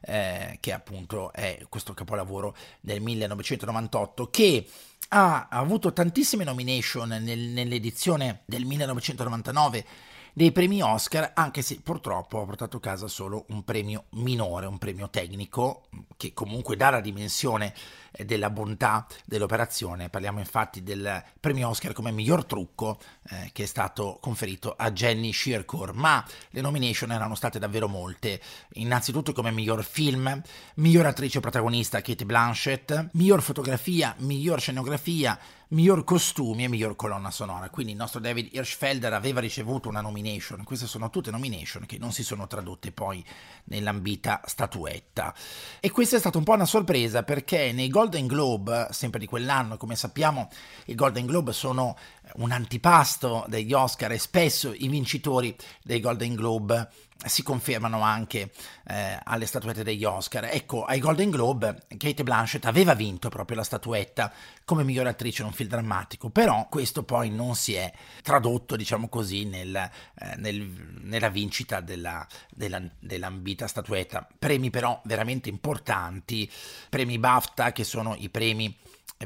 Eh, 0.02 0.56
che 0.60 0.72
appunto 0.72 1.30
è 1.30 1.66
questo 1.68 1.92
capolavoro 1.92 2.56
del 2.80 3.02
1998 3.02 4.30
che 4.30 4.66
ha 5.08 5.48
avuto 5.50 5.92
tantissime 5.92 6.42
nomination 6.42 7.08
nel, 7.08 7.38
nell'edizione 7.38 8.40
del 8.46 8.64
1999 8.64 9.84
dei 10.32 10.52
premi 10.52 10.80
Oscar, 10.80 11.32
anche 11.34 11.62
se 11.62 11.80
purtroppo 11.82 12.40
ha 12.40 12.44
portato 12.44 12.76
a 12.76 12.80
casa 12.80 13.08
solo 13.08 13.44
un 13.48 13.64
premio 13.64 14.04
minore, 14.10 14.66
un 14.66 14.78
premio 14.78 15.10
tecnico, 15.10 15.82
che 16.16 16.32
comunque 16.32 16.76
dà 16.76 16.90
la 16.90 17.00
dimensione 17.00 17.74
eh, 18.12 18.24
della 18.24 18.50
bontà 18.50 19.06
dell'operazione. 19.24 20.08
Parliamo 20.08 20.38
infatti 20.38 20.82
del 20.82 21.22
premio 21.38 21.68
Oscar 21.68 21.92
come 21.92 22.10
miglior 22.10 22.44
trucco 22.44 22.98
eh, 23.30 23.50
che 23.52 23.64
è 23.64 23.66
stato 23.66 24.18
conferito 24.20 24.74
a 24.76 24.90
Jenny 24.90 25.32
Shearcore, 25.32 25.92
ma 25.92 26.24
le 26.50 26.60
nomination 26.60 27.12
erano 27.12 27.34
state 27.34 27.58
davvero 27.58 27.88
molte. 27.88 28.40
Innanzitutto 28.74 29.32
come 29.32 29.50
miglior 29.50 29.84
film, 29.84 30.40
miglior 30.76 31.06
attrice 31.06 31.40
protagonista 31.40 32.00
Kate 32.00 32.24
Blanchett, 32.24 33.10
miglior 33.12 33.42
fotografia, 33.42 34.14
miglior 34.18 34.60
scenografia, 34.60 35.38
miglior 35.70 36.04
costumi 36.04 36.64
e 36.64 36.68
miglior 36.68 36.96
colonna 36.96 37.30
sonora. 37.30 37.70
Quindi 37.70 37.92
il 37.92 37.98
nostro 37.98 38.20
David 38.20 38.48
Hirschfelder 38.52 39.12
aveva 39.12 39.40
ricevuto 39.40 39.88
una 39.88 40.00
nomination. 40.00 40.64
Queste 40.64 40.86
sono 40.86 41.10
tutte 41.10 41.30
nomination 41.30 41.86
che 41.86 41.98
non 41.98 42.12
si 42.12 42.22
sono 42.22 42.46
tradotte 42.46 42.92
poi 42.92 43.24
nell'ambita 43.64 44.40
statuetta. 44.44 45.34
E 45.80 45.90
questa 45.90 46.16
è 46.16 46.18
stata 46.18 46.38
un 46.38 46.44
po' 46.44 46.52
una 46.52 46.64
sorpresa 46.64 47.22
perché 47.22 47.72
nei 47.72 47.88
Golden 48.00 48.26
Globe, 48.26 48.86
sempre 48.92 49.18
di 49.18 49.26
quell'anno, 49.26 49.76
come 49.76 49.94
sappiamo, 49.94 50.48
i 50.86 50.94
Golden 50.94 51.26
Globe 51.26 51.52
sono 51.52 51.98
un 52.36 52.50
antipasto 52.52 53.44
degli 53.48 53.72
Oscar 53.72 54.12
e 54.12 54.18
spesso 54.18 54.72
i 54.72 54.88
vincitori 54.88 55.54
dei 55.82 56.00
Golden 56.00 56.34
Globe 56.34 56.88
si 57.26 57.42
confermano 57.42 58.00
anche 58.00 58.50
eh, 58.88 59.18
alle 59.24 59.44
statuette 59.44 59.82
degli 59.84 60.04
Oscar. 60.04 60.44
Ecco, 60.44 60.84
ai 60.84 61.00
Golden 61.00 61.30
Globe 61.30 61.82
Kate 61.98 62.22
Blanchett 62.22 62.64
aveva 62.64 62.94
vinto 62.94 63.28
proprio 63.28 63.58
la 63.58 63.62
statuetta 63.62 64.32
come 64.64 64.84
miglior 64.84 65.06
attrice 65.06 65.42
in 65.42 65.48
un 65.48 65.54
film 65.54 65.68
drammatico, 65.68 66.30
però 66.30 66.66
questo 66.70 67.02
poi 67.02 67.30
non 67.30 67.54
si 67.54 67.74
è 67.74 67.92
tradotto, 68.22 68.76
diciamo 68.76 69.08
così, 69.08 69.44
nel, 69.44 69.74
eh, 69.76 70.36
nel, 70.36 70.60
nella 71.02 71.28
vincita 71.28 71.80
della, 71.80 72.26
della, 72.50 72.80
dell'ambita 72.98 73.66
statuetta. 73.66 74.26
Premi 74.38 74.70
però 74.70 75.00
veramente 75.04 75.50
importanti, 75.50 76.50
premi 76.88 77.18
BAFTA 77.18 77.72
che 77.72 77.84
sono 77.84 78.14
i 78.16 78.30
premi 78.30 78.74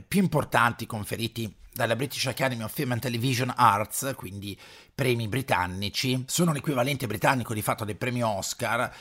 più 0.07 0.21
importanti 0.21 0.87
conferiti 0.87 1.63
dalla 1.75 1.97
British 1.97 2.27
Academy 2.27 2.63
of 2.63 2.73
Film 2.73 2.93
and 2.93 3.01
Television 3.01 3.53
Arts, 3.55 4.13
quindi 4.17 4.57
premi 4.95 5.27
britannici, 5.27 6.23
sono 6.29 6.53
l'equivalente 6.53 7.09
britannico 7.09 7.53
di 7.53 7.63
fatto 7.63 7.85
del 7.85 7.97
premio 7.97 8.29
Oscar, 8.29 8.95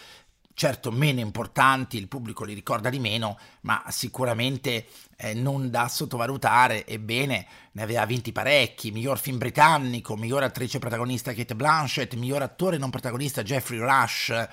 certo 0.56 0.92
meno 0.92 1.20
importanti, 1.20 1.98
il 1.98 2.08
pubblico 2.08 2.44
li 2.44 2.56
ricorda 2.56 2.90
di 2.90 2.98
meno, 2.98 3.38
ma 3.62 3.84
sicuramente 3.90 4.88
eh, 5.18 5.36
non 5.36 5.70
da 5.70 5.88
sottovalutare, 5.88 6.88
ebbene 6.88 7.46
ne 7.74 7.82
aveva 7.82 8.06
vinti 8.06 8.32
parecchi, 8.32 8.92
miglior 8.92 9.20
film 9.20 9.38
britannico, 9.38 10.16
miglior 10.16 10.42
attrice 10.42 10.80
protagonista 10.80 11.34
Kate 11.34 11.56
Blanchett, 11.56 12.16
miglior 12.16 12.42
attore 12.42 12.78
non 12.78 12.90
protagonista 12.90 13.44
Jeffrey 13.44 13.80
Rush, 13.80 14.48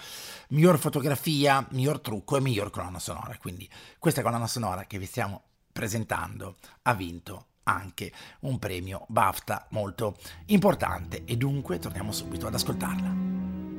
miglior 0.48 0.78
fotografia, 0.78 1.66
miglior 1.70 2.00
trucco 2.00 2.36
e 2.36 2.40
miglior 2.40 2.68
colonna 2.68 2.98
sonora, 2.98 3.34
quindi 3.38 3.68
questa 3.98 4.20
colonna 4.20 4.46
sonora 4.46 4.84
che 4.84 4.98
vi 4.98 5.06
stiamo 5.06 5.42
presentando 5.72 6.56
ha 6.82 6.94
vinto 6.94 7.46
anche 7.64 8.12
un 8.40 8.58
premio 8.58 9.04
BAFTA 9.08 9.66
molto 9.70 10.16
importante 10.46 11.24
e 11.24 11.36
dunque 11.36 11.78
torniamo 11.78 12.12
subito 12.12 12.46
ad 12.46 12.54
ascoltarla. 12.54 13.69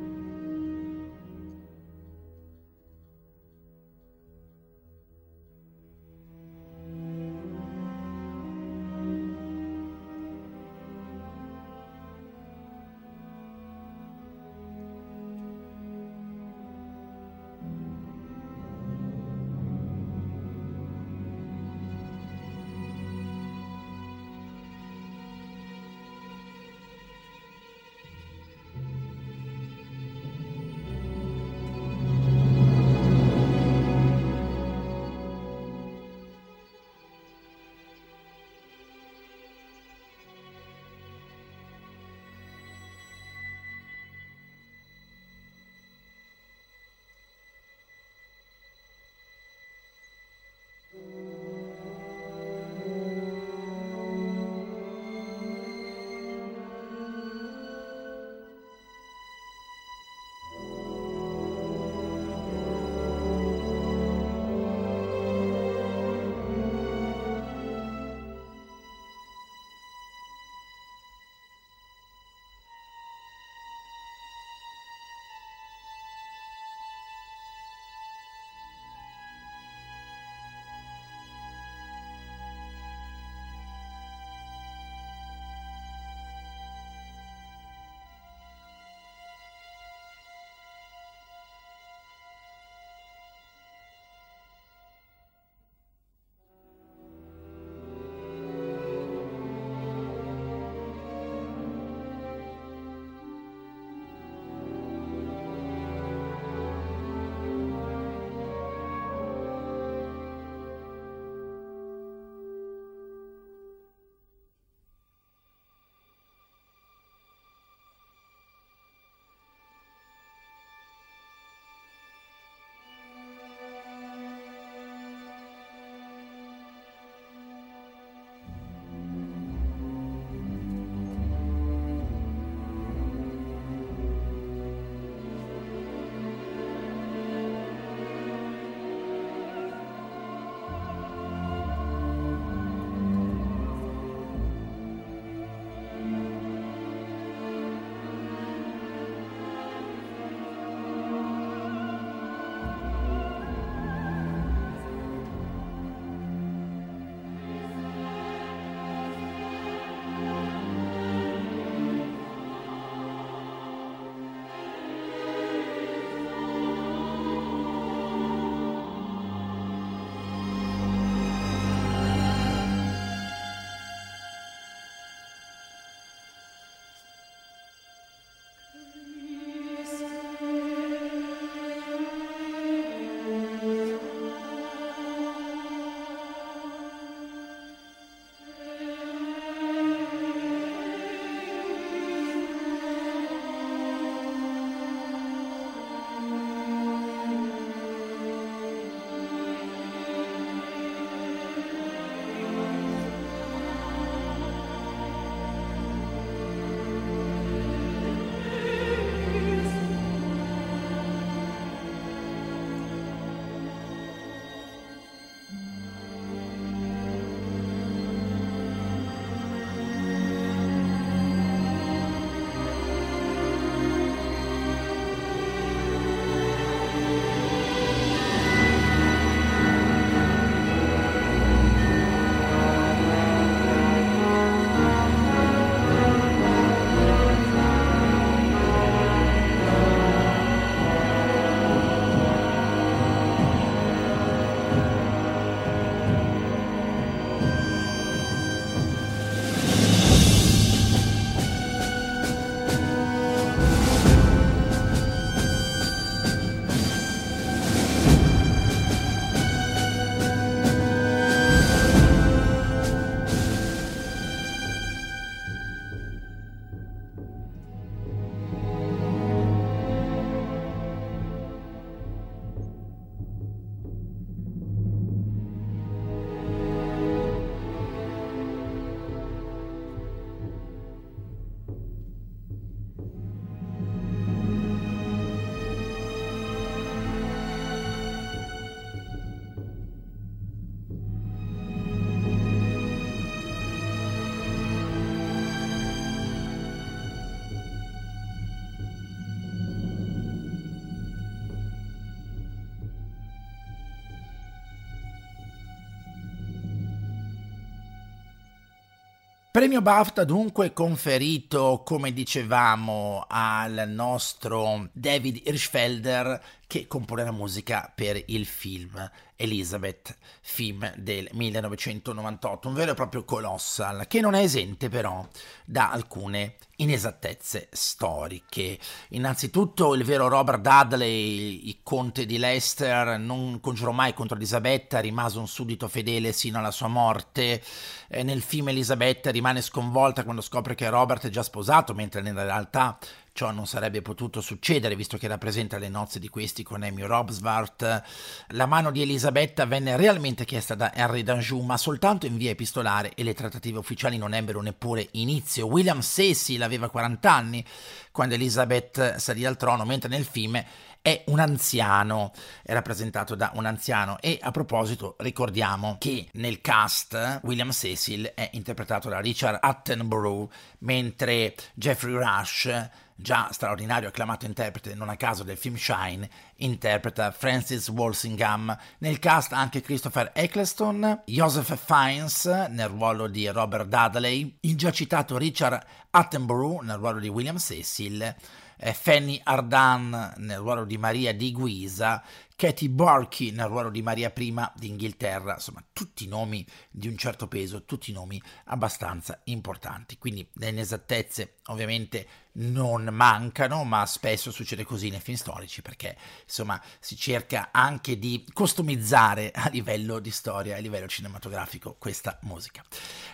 Premio 309.51 309.81
BAFTA 309.81 310.24
dunque 310.24 310.72
conferito, 310.72 311.81
come 311.83 312.14
dicevamo, 312.14 313.25
al 313.27 313.83
nostro 313.90 314.87
David 314.94 315.42
Hirschfelder 315.44 316.42
che 316.66 316.87
compone 316.87 317.25
la 317.25 317.33
musica 317.33 317.92
per 317.94 318.24
il 318.27 318.46
film 318.46 319.11
Elizabeth, 319.42 320.16
film 320.42 320.94
del 320.96 321.27
1998, 321.32 322.68
un 322.68 322.74
vero 322.74 322.92
e 322.92 322.96
proprio 322.96 323.25
colossal, 323.25 324.08
che 324.08 324.22
non 324.22 324.34
è 324.34 324.42
esente 324.42 324.90
però 324.90 325.27
da 325.66 325.92
alcune 325.92 326.56
inesattezze 326.77 327.70
storiche. 327.72 328.77
Innanzitutto 329.10 329.94
il 329.94 330.04
vero 330.04 330.27
Robert 330.27 330.62
Dudley, 330.62 331.68
il 331.68 331.80
conte 331.84 332.25
di 332.25 332.38
Leicester, 332.38 333.20
non 333.20 333.60
congiurò 333.60 333.92
mai 333.92 334.14
contro 334.14 334.36
Elisabetta, 334.36 335.00
rimase 335.00 335.40
un 335.40 335.48
suddito 335.48 335.88
fedele 335.88 336.32
sino 336.34 336.60
alla 336.60 336.72
sua 336.72 336.88
morte. 336.88 337.62
Nel 338.10 338.42
film 338.42 338.70
Elisabetta 338.70 339.32
rimane 339.32 339.62
sconvolta 339.62 340.24
quando 340.24 340.42
scopre 340.42 340.75
che 340.75 340.90
Robert 340.90 341.25
è 341.25 341.30
già 341.30 341.44
sposato, 341.44 341.94
mentre 341.94 342.22
nella 342.22 342.44
realtà 342.44 342.98
Ciò 343.33 343.51
non 343.51 343.65
sarebbe 343.65 344.01
potuto 344.01 344.41
succedere 344.41 344.96
visto 344.96 345.17
che 345.17 345.25
era 345.25 345.37
presente 345.37 345.77
alle 345.77 345.87
nozze 345.87 346.20
di 346.20 346.27
questi 346.27 346.63
con 346.63 346.83
Amy 346.83 347.03
Robswart. 347.03 348.03
La 348.50 348.65
mano 348.65 348.91
di 348.91 349.01
Elisabetta 349.01 349.65
venne 349.65 349.96
realmente 349.96 350.44
chiesta 350.44 350.75
da 350.75 350.94
Henry 350.94 351.24
d'Anjou, 351.24 351.61
ma 351.61 351.77
soltanto 351.77 352.25
in 352.25 352.35
via 352.35 352.51
epistolare 352.51 353.13
e 353.15 353.24
le 353.24 353.33
trattative 353.33 353.77
ufficiali 353.77 354.17
non 354.17 354.33
ebbero 354.33 354.61
neppure 354.61 355.07
inizio. 355.11 355.67
William 355.67 356.01
Cecil 356.01 356.61
aveva 356.61 356.89
40 356.89 357.31
anni 357.31 357.65
quando 358.11 358.35
Elizabeth 358.35 359.15
salì 359.15 359.46
al 359.46 359.55
trono, 359.55 359.85
mentre 359.85 360.09
nel 360.09 360.25
film 360.25 360.61
è 361.01 361.24
un 361.27 361.39
anziano, 361.39 362.31
è 362.61 362.74
rappresentato 362.74 363.33
da 363.33 363.51
un 363.55 363.65
anziano 363.65 364.20
e 364.20 364.37
a 364.39 364.51
proposito 364.51 365.15
ricordiamo 365.20 365.96
che 365.98 366.27
nel 366.33 366.61
cast 366.61 367.39
William 367.44 367.72
Cecil 367.72 368.33
è 368.35 368.50
interpretato 368.53 369.09
da 369.09 369.20
Richard 369.20 369.57
Attenborough 369.61 370.51
mentre 370.79 371.55
Jeffrey 371.74 372.13
Rush 372.13 372.89
già 373.22 373.50
straordinario 373.51 374.10
acclamato 374.10 374.46
interprete 374.46 374.96
non 374.96 375.10
a 375.10 375.16
caso 375.16 375.44
del 375.44 375.57
film 375.57 375.75
Shine, 375.75 376.29
interpreta 376.57 377.31
Francis 377.31 377.88
Walsingham. 377.90 378.77
Nel 379.00 379.20
cast 379.20 379.53
anche 379.53 379.81
Christopher 379.81 380.31
Eccleston, 380.34 381.22
Joseph 381.25 381.77
Fiennes 381.86 382.46
nel 382.70 382.88
ruolo 382.88 383.27
di 383.27 383.48
Robert 383.48 383.88
Dudley, 383.88 384.57
il 384.62 384.75
già 384.75 384.92
citato 384.92 385.38
Richard 385.38 385.84
Attenborough 386.10 386.81
nel 386.81 386.98
ruolo 386.98 387.20
di 387.20 387.29
William 387.29 387.57
Cecil, 387.57 388.36
eh, 388.77 388.94
Fanny 388.94 389.40
Ardan 389.44 390.34
nel 390.38 390.57
ruolo 390.57 390.86
di 390.86 390.98
Maria 390.98 391.34
di 391.34 391.51
Guisa, 391.51 392.22
Katie 392.61 392.89
Barkey 392.89 393.50
nel 393.50 393.65
ruolo 393.65 393.89
di 393.89 394.03
Maria 394.03 394.31
I 394.35 394.53
d'Inghilterra, 394.75 395.55
insomma 395.55 395.83
tutti 395.91 396.27
nomi 396.27 396.63
di 396.91 397.07
un 397.07 397.17
certo 397.17 397.47
peso, 397.47 397.85
tutti 397.85 398.11
nomi 398.11 398.39
abbastanza 398.65 399.41
importanti. 399.45 400.19
Quindi 400.19 400.47
le 400.53 400.69
inesattezze 400.69 401.55
ovviamente 401.65 402.27
non 402.53 403.05
mancano, 403.05 403.83
ma 403.83 404.05
spesso 404.05 404.51
succede 404.51 404.83
così 404.83 405.09
nei 405.09 405.21
film 405.21 405.37
storici 405.37 405.81
perché 405.81 406.17
insomma 406.43 406.79
si 407.00 407.15
cerca 407.15 407.69
anche 407.71 408.19
di 408.19 408.45
customizzare 408.53 409.51
a 409.51 409.69
livello 409.69 410.19
di 410.19 410.31
storia, 410.31 410.75
a 410.75 410.79
livello 410.79 411.07
cinematografico 411.07 411.95
questa 411.97 412.37
musica. 412.41 412.83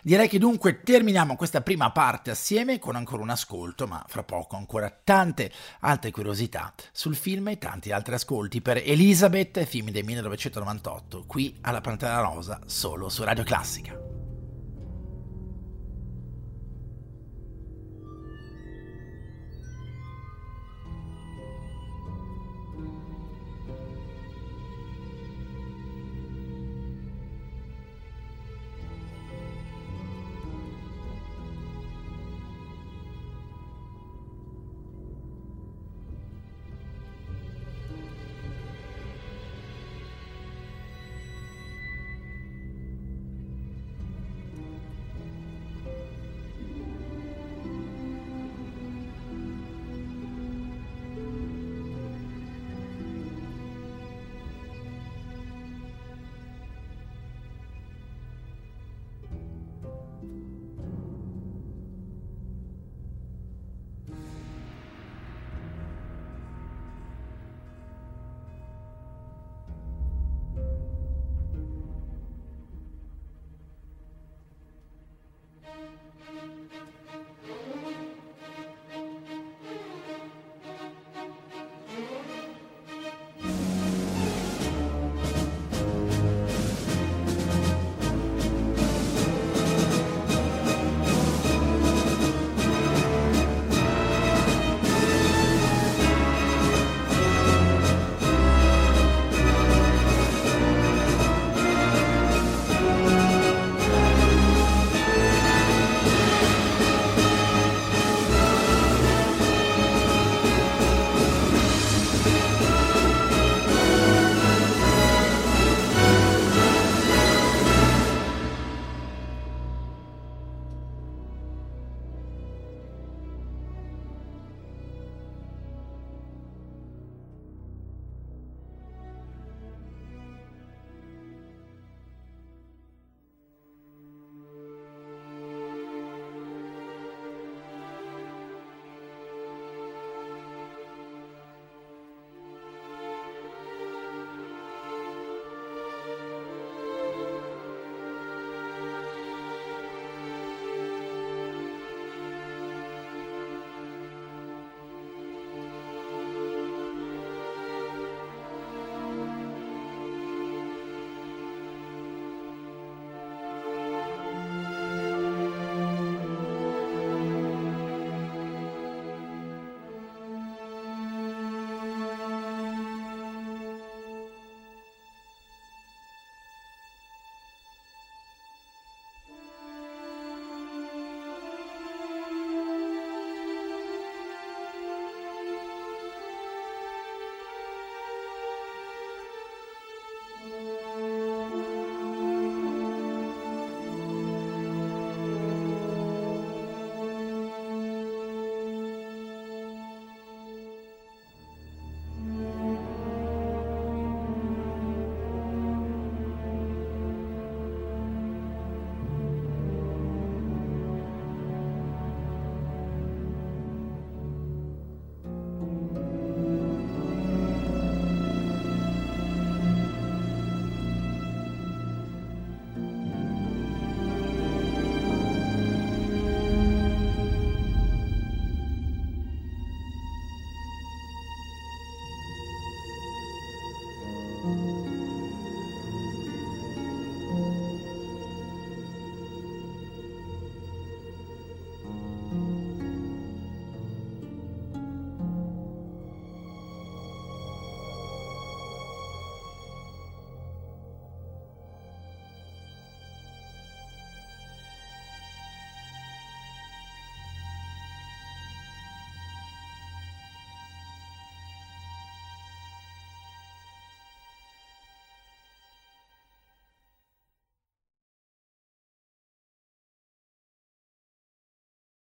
Direi 0.04 0.30
che 0.30 0.38
dunque 0.38 0.84
terminiamo 0.84 1.36
questa 1.36 1.62
prima 1.62 1.92
parte 1.92 2.30
assieme 2.30 2.80
con 2.80 2.96
ancora 2.96 3.24
un 3.24 3.32
ascolto, 3.32 3.88
ma 3.88 4.06
fra 4.08 4.24
poco 4.24 4.56
ancora 4.56 4.90
tante 5.04 5.52
altre 5.80 6.12
curiosità 6.12 6.74
sul 6.92 7.16
film 7.16 7.48
e 7.50 7.58
tanti 7.58 7.92
altri 7.92 8.14
ascolti 8.14 8.62
per 8.62 8.78
Elisa 8.78 9.17
Elizabeth, 9.18 9.64
film 9.64 9.90
del 9.90 10.04
1998, 10.04 11.24
qui 11.26 11.58
alla 11.62 11.82
Pantera 11.82 12.20
Rosa, 12.20 12.60
solo 12.68 13.10
su 13.10 13.24
Radio 13.24 13.44
Classica. 13.44 14.27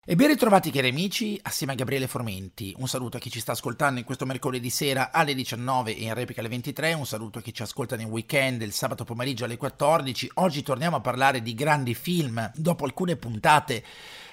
E 0.06 0.16
ben 0.16 0.28
ritrovati 0.28 0.70
cari 0.70 0.90
amici, 0.90 1.40
assieme 1.44 1.72
a 1.72 1.76
Gabriele 1.76 2.06
Formenti. 2.06 2.74
Un 2.76 2.86
saluto 2.86 3.16
a 3.16 3.20
chi 3.20 3.30
ci 3.30 3.40
sta 3.40 3.52
ascoltando 3.52 3.98
in 3.98 4.04
questo 4.04 4.26
mercoledì 4.26 4.68
sera 4.68 5.10
alle 5.10 5.32
19 5.32 5.96
e 5.96 6.02
in 6.02 6.12
replica 6.12 6.40
alle 6.40 6.50
23. 6.50 6.92
Un 6.92 7.06
saluto 7.06 7.38
a 7.38 7.40
chi 7.40 7.54
ci 7.54 7.62
ascolta 7.62 7.96
nel 7.96 8.04
weekend, 8.04 8.60
il 8.60 8.72
sabato 8.72 9.04
pomeriggio 9.04 9.46
alle 9.46 9.56
14. 9.56 10.32
Oggi 10.34 10.62
torniamo 10.62 10.96
a 10.96 11.00
parlare 11.00 11.40
di 11.40 11.54
grandi 11.54 11.94
film 11.94 12.50
dopo 12.54 12.84
alcune 12.84 13.16
puntate 13.16 13.82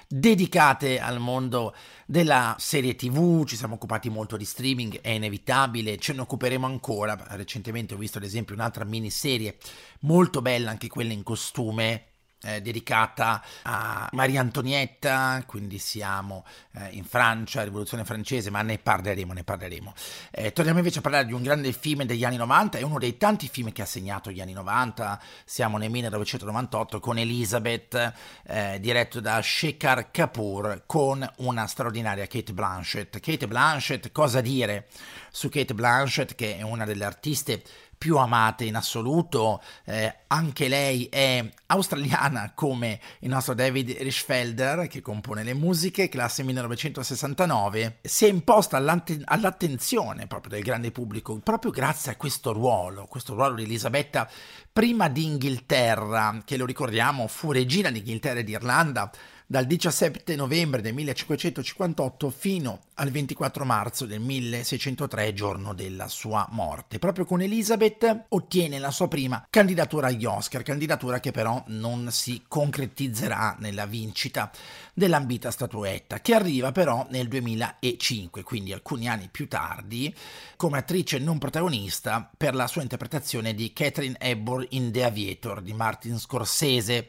dedicate 0.06 1.00
al 1.00 1.18
mondo 1.18 1.74
della 2.04 2.54
serie 2.58 2.94
tv, 2.94 3.46
ci 3.46 3.56
siamo 3.56 3.76
occupati 3.76 4.10
molto 4.10 4.36
di 4.36 4.44
streaming, 4.44 5.00
è 5.00 5.08
inevitabile, 5.08 5.96
ce 5.96 6.12
ne 6.12 6.20
occuperemo 6.20 6.66
ancora. 6.66 7.16
Recentemente 7.30 7.94
ho 7.94 7.96
visto 7.96 8.18
ad 8.18 8.24
esempio 8.24 8.54
un'altra 8.54 8.84
miniserie 8.84 9.56
molto 10.00 10.42
bella, 10.42 10.68
anche 10.68 10.88
quella 10.88 11.14
in 11.14 11.22
costume, 11.22 12.11
eh, 12.42 12.60
dedicata 12.60 13.42
a 13.62 14.08
Maria 14.12 14.40
Antonietta, 14.40 15.42
quindi 15.46 15.78
siamo 15.78 16.44
eh, 16.72 16.88
in 16.92 17.04
Francia, 17.04 17.62
rivoluzione 17.62 18.04
francese, 18.04 18.50
ma 18.50 18.62
ne 18.62 18.78
parleremo, 18.78 19.32
ne 19.32 19.44
parleremo. 19.44 19.94
Eh, 20.30 20.52
torniamo 20.52 20.78
invece 20.78 20.98
a 20.98 21.02
parlare 21.02 21.26
di 21.26 21.32
un 21.32 21.42
grande 21.42 21.72
film 21.72 22.04
degli 22.04 22.24
anni 22.24 22.36
90, 22.36 22.78
è 22.78 22.82
uno 22.82 22.98
dei 22.98 23.16
tanti 23.16 23.48
film 23.48 23.72
che 23.72 23.82
ha 23.82 23.86
segnato 23.86 24.30
gli 24.30 24.40
anni 24.40 24.52
90, 24.52 25.20
siamo 25.44 25.78
nel 25.78 25.90
1998 25.90 27.00
con 27.00 27.18
Elizabeth, 27.18 28.12
eh, 28.46 28.78
diretto 28.80 29.20
da 29.20 29.40
Shekhar 29.40 30.10
Kapoor, 30.10 30.82
con 30.86 31.28
una 31.38 31.66
straordinaria 31.66 32.26
Kate 32.26 32.52
Blanchett. 32.52 33.20
Kate 33.20 33.46
Blanchett, 33.46 34.10
cosa 34.12 34.40
dire 34.40 34.88
su 35.30 35.48
Kate 35.48 35.74
Blanchett, 35.74 36.34
che 36.34 36.58
è 36.58 36.62
una 36.62 36.84
delle 36.84 37.04
artiste 37.04 37.62
più 38.02 38.16
amate 38.16 38.64
in 38.64 38.74
assoluto, 38.74 39.62
eh, 39.84 40.12
anche 40.26 40.66
lei 40.66 41.04
è 41.04 41.48
australiana 41.66 42.50
come 42.52 42.98
il 43.20 43.28
nostro 43.28 43.54
David 43.54 43.90
Richfelder 43.90 44.88
che 44.88 45.00
compone 45.00 45.44
le 45.44 45.54
musiche, 45.54 46.08
classe 46.08 46.42
1969, 46.42 47.98
si 48.02 48.24
è 48.24 48.28
imposta 48.28 48.76
all'attenzione 48.76 50.26
proprio 50.26 50.50
del 50.50 50.64
grande 50.64 50.90
pubblico 50.90 51.38
proprio 51.38 51.70
grazie 51.70 52.10
a 52.10 52.16
questo 52.16 52.52
ruolo, 52.52 53.06
questo 53.06 53.34
ruolo 53.34 53.54
di 53.54 53.62
Elisabetta 53.62 54.28
prima 54.72 55.08
d'Inghilterra, 55.08 56.42
che 56.44 56.56
lo 56.56 56.64
ricordiamo 56.64 57.26
fu 57.26 57.52
regina 57.52 57.90
d'Inghilterra 57.90 58.38
e 58.38 58.44
d'Irlanda 58.44 59.10
dal 59.52 59.66
17 59.66 60.34
novembre 60.34 60.80
del 60.80 60.94
1558 60.94 62.30
fino 62.30 62.80
al 62.94 63.10
24 63.10 63.66
marzo 63.66 64.06
del 64.06 64.20
1603, 64.20 65.34
giorno 65.34 65.74
della 65.74 66.08
sua 66.08 66.48
morte. 66.52 66.98
Proprio 66.98 67.26
con 67.26 67.42
Elizabeth 67.42 68.24
ottiene 68.28 68.78
la 68.78 68.90
sua 68.90 69.08
prima 69.08 69.46
candidatura 69.50 70.06
agli 70.06 70.24
Oscar, 70.24 70.62
candidatura 70.62 71.20
che 71.20 71.32
però 71.32 71.62
non 71.66 72.10
si 72.10 72.44
concretizzerà 72.48 73.54
nella 73.58 73.84
vincita 73.84 74.50
dell'ambita 74.94 75.50
statuetta, 75.50 76.20
che 76.20 76.34
arriva 76.34 76.72
però 76.72 77.06
nel 77.10 77.28
2005, 77.28 78.42
quindi 78.42 78.72
alcuni 78.72 79.08
anni 79.08 79.28
più 79.30 79.48
tardi, 79.48 80.14
come 80.56 80.78
attrice 80.78 81.18
non 81.18 81.38
protagonista 81.38 82.30
per 82.36 82.54
la 82.54 82.66
sua 82.66 82.82
interpretazione 82.82 83.54
di 83.54 83.72
Catherine 83.72 84.16
Hepburn 84.18 84.66
in 84.70 84.92
The 84.92 85.04
Aviator 85.04 85.62
di 85.62 85.72
Martin 85.72 86.18
Scorsese. 86.18 87.08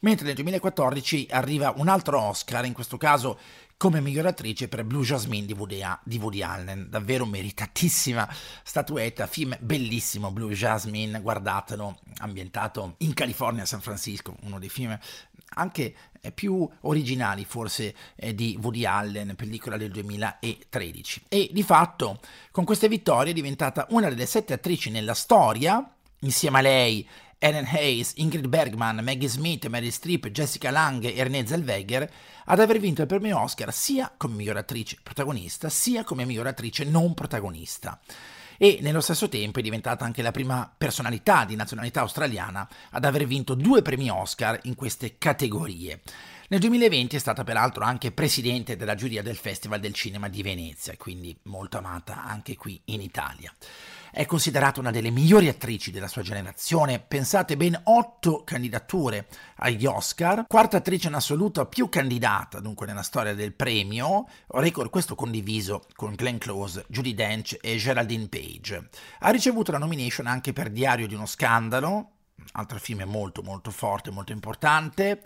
Mentre 0.00 0.26
nel 0.26 0.34
2014 0.34 1.28
arriva 1.30 1.72
un 1.76 1.88
altro 1.88 2.20
Oscar, 2.20 2.64
in 2.66 2.74
questo 2.74 2.98
caso 2.98 3.38
come 3.76 4.00
miglior 4.00 4.26
attrice 4.26 4.68
per 4.68 4.84
Blue 4.84 5.04
Jasmine 5.04 5.46
di 5.46 5.52
Woody, 5.52 5.82
di 6.04 6.18
Woody, 6.18 6.42
Allen, 6.42 6.86
davvero 6.88 7.26
meritatissima 7.26 8.28
statuetta, 8.62 9.26
film 9.26 9.56
bellissimo 9.60 10.30
Blue 10.30 10.54
Jasmine, 10.54 11.20
guardatelo, 11.20 11.98
ambientato 12.18 12.94
in 12.98 13.12
California, 13.14 13.66
San 13.66 13.80
Francisco, 13.80 14.36
uno 14.42 14.58
dei 14.58 14.68
film 14.68 14.96
anche 15.54 15.94
eh, 16.20 16.32
più 16.32 16.68
originali 16.82 17.44
forse 17.44 17.94
eh, 18.16 18.34
di 18.34 18.58
Woody 18.60 18.84
Allen, 18.84 19.34
pellicola 19.36 19.76
del 19.76 19.90
2013. 19.90 21.24
E 21.28 21.50
di 21.52 21.62
fatto 21.62 22.20
con 22.50 22.64
queste 22.64 22.88
vittorie 22.88 23.32
è 23.32 23.34
diventata 23.34 23.86
una 23.90 24.08
delle 24.08 24.26
sette 24.26 24.54
attrici 24.54 24.90
nella 24.90 25.14
storia, 25.14 25.88
insieme 26.20 26.58
a 26.58 26.62
lei 26.62 27.08
Ellen 27.38 27.66
Hayes, 27.66 28.14
Ingrid 28.16 28.46
Bergman, 28.46 29.00
Maggie 29.02 29.28
Smith, 29.28 29.66
Mary 29.66 29.90
Streep, 29.90 30.28
Jessica 30.28 30.70
Lange 30.70 31.14
e 31.14 31.22
Renée 31.22 31.46
Zellweger 31.46 32.10
ad 32.46 32.58
aver 32.58 32.78
vinto 32.78 33.02
il 33.02 33.06
premio 33.06 33.38
Oscar 33.38 33.72
sia 33.72 34.12
come 34.16 34.36
miglior 34.36 34.56
attrice 34.56 34.96
protagonista 35.02 35.68
sia 35.68 36.04
come 36.04 36.24
miglior 36.24 36.46
attrice 36.46 36.84
non 36.84 37.12
protagonista 37.12 38.00
e 38.58 38.78
nello 38.80 39.00
stesso 39.00 39.28
tempo 39.28 39.58
è 39.58 39.62
diventata 39.62 40.04
anche 40.04 40.22
la 40.22 40.30
prima 40.30 40.72
personalità 40.76 41.44
di 41.44 41.56
nazionalità 41.56 42.00
australiana 42.00 42.68
ad 42.90 43.04
aver 43.04 43.26
vinto 43.26 43.54
due 43.54 43.82
premi 43.82 44.10
Oscar 44.10 44.58
in 44.64 44.74
queste 44.74 45.16
categorie. 45.18 46.00
Nel 46.48 46.60
2020 46.60 47.16
è 47.16 47.18
stata 47.18 47.42
peraltro 47.42 47.84
anche 47.84 48.12
presidente 48.12 48.76
della 48.76 48.94
giuria 48.94 49.22
del 49.22 49.36
Festival 49.36 49.80
del 49.80 49.94
Cinema 49.94 50.28
di 50.28 50.42
Venezia, 50.42 50.94
quindi 50.96 51.36
molto 51.44 51.78
amata 51.78 52.22
anche 52.22 52.56
qui 52.56 52.80
in 52.86 53.00
Italia. 53.00 53.52
È 54.16 54.26
considerata 54.26 54.78
una 54.78 54.92
delle 54.92 55.10
migliori 55.10 55.48
attrici 55.48 55.90
della 55.90 56.06
sua 56.06 56.22
generazione, 56.22 57.00
pensate 57.00 57.56
ben 57.56 57.76
otto 57.82 58.44
candidature 58.44 59.26
agli 59.56 59.86
Oscar, 59.86 60.44
quarta 60.46 60.76
attrice 60.76 61.08
in 61.08 61.14
assoluto 61.14 61.66
più 61.66 61.88
candidata 61.88 62.60
dunque 62.60 62.86
nella 62.86 63.02
storia 63.02 63.34
del 63.34 63.54
premio, 63.54 64.28
record 64.46 64.90
questo 64.90 65.16
condiviso 65.16 65.86
con 65.96 66.14
Glenn 66.14 66.36
Close, 66.36 66.84
Judy 66.86 67.12
Dench 67.12 67.58
e 67.60 67.74
Geraldine 67.74 68.28
Page. 68.28 68.88
Ha 69.18 69.30
ricevuto 69.30 69.72
la 69.72 69.78
nomination 69.78 70.28
anche 70.28 70.52
per 70.52 70.70
Diario 70.70 71.08
di 71.08 71.14
uno 71.14 71.26
scandalo, 71.26 72.10
altro 72.52 72.78
film 72.78 73.02
molto 73.04 73.42
molto 73.42 73.70
forte, 73.70 74.10
molto 74.10 74.32
importante. 74.32 75.20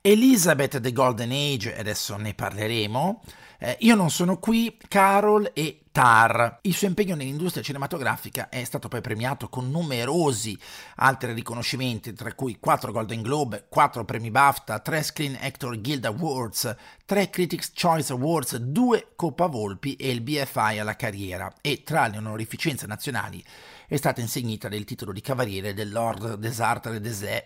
Elizabeth 0.00 0.80
The 0.80 0.92
Golden 0.92 1.30
Age, 1.30 1.76
adesso 1.76 2.16
ne 2.16 2.34
parleremo. 2.34 3.22
Eh, 3.58 3.76
io 3.80 3.94
non 3.94 4.10
sono 4.10 4.38
qui, 4.38 4.76
Carol 4.86 5.50
e 5.54 5.80
Tar. 5.90 6.58
Il 6.62 6.74
suo 6.74 6.88
impegno 6.88 7.14
nell'industria 7.14 7.62
cinematografica 7.62 8.50
è 8.50 8.62
stato 8.64 8.88
poi 8.88 9.00
premiato 9.00 9.48
con 9.48 9.70
numerosi 9.70 10.58
altri 10.96 11.32
riconoscimenti, 11.32 12.12
tra 12.12 12.34
cui 12.34 12.58
4 12.60 12.92
Golden 12.92 13.22
Globe, 13.22 13.64
4 13.68 14.04
premi 14.04 14.30
BAFTA, 14.30 14.80
3 14.80 15.02
Screen 15.02 15.38
Actor 15.40 15.80
Guild 15.80 16.04
Awards, 16.04 16.76
3 17.06 17.30
Critics' 17.30 17.72
Choice 17.74 18.12
Awards, 18.12 18.56
2 18.56 19.12
Coppa 19.16 19.46
Volpi 19.46 19.96
e 19.96 20.10
il 20.10 20.20
BFI 20.20 20.78
alla 20.78 20.96
carriera 20.96 21.50
e 21.62 21.82
tra 21.82 22.06
le 22.08 22.18
onorificenze 22.18 22.86
nazionali 22.86 23.42
è 23.88 23.96
stata 23.96 24.20
insegnita 24.20 24.68
del 24.68 24.84
titolo 24.84 25.12
di 25.12 25.20
cavaliere 25.20 25.72
dell'Ordre 25.72 26.38
des 26.38 26.58
Arts 26.58 26.86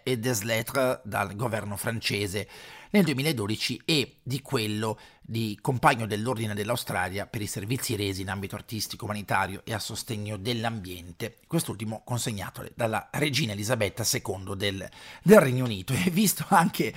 et 0.02 0.18
des 0.18 0.42
Lettres 0.42 1.00
dal 1.04 1.36
governo 1.36 1.76
francese 1.76 2.48
nel 2.90 3.04
2012 3.04 3.82
e 3.84 4.16
di 4.22 4.40
quello 4.42 4.98
di 5.30 5.56
compagno 5.60 6.06
dell'Ordine 6.06 6.54
dell'Australia 6.54 7.24
per 7.24 7.40
i 7.40 7.46
servizi 7.46 7.94
resi 7.94 8.22
in 8.22 8.30
ambito 8.30 8.56
artistico, 8.56 9.04
umanitario 9.04 9.62
e 9.64 9.72
a 9.72 9.78
sostegno 9.78 10.36
dell'ambiente, 10.36 11.36
quest'ultimo 11.46 12.02
consegnato 12.04 12.68
dalla 12.74 13.10
regina 13.12 13.52
Elisabetta 13.52 14.04
II 14.04 14.56
del, 14.56 14.88
del 15.22 15.40
Regno 15.40 15.64
Unito. 15.64 15.94
E 16.00 16.10
visto 16.10 16.46
anche 16.48 16.92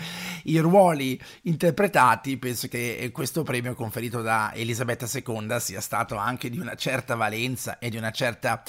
i 0.46 0.58
ruoli 0.60 1.22
interpretati, 1.44 2.38
penso 2.38 2.68
che 2.70 3.10
questo 3.14 3.44
premio 3.44 3.76
conferito 3.76 4.22
da 4.22 4.54
Elisabetta 4.54 5.06
II 5.12 5.60
sia 5.60 5.82
stato 5.82 6.16
anche 6.16 6.50
di 6.50 6.58
una 6.58 6.76
certa 6.76 7.16
valenza 7.16 7.78
e 7.80 7.90
di 7.90 7.98
una 7.98 8.12
certa 8.12 8.64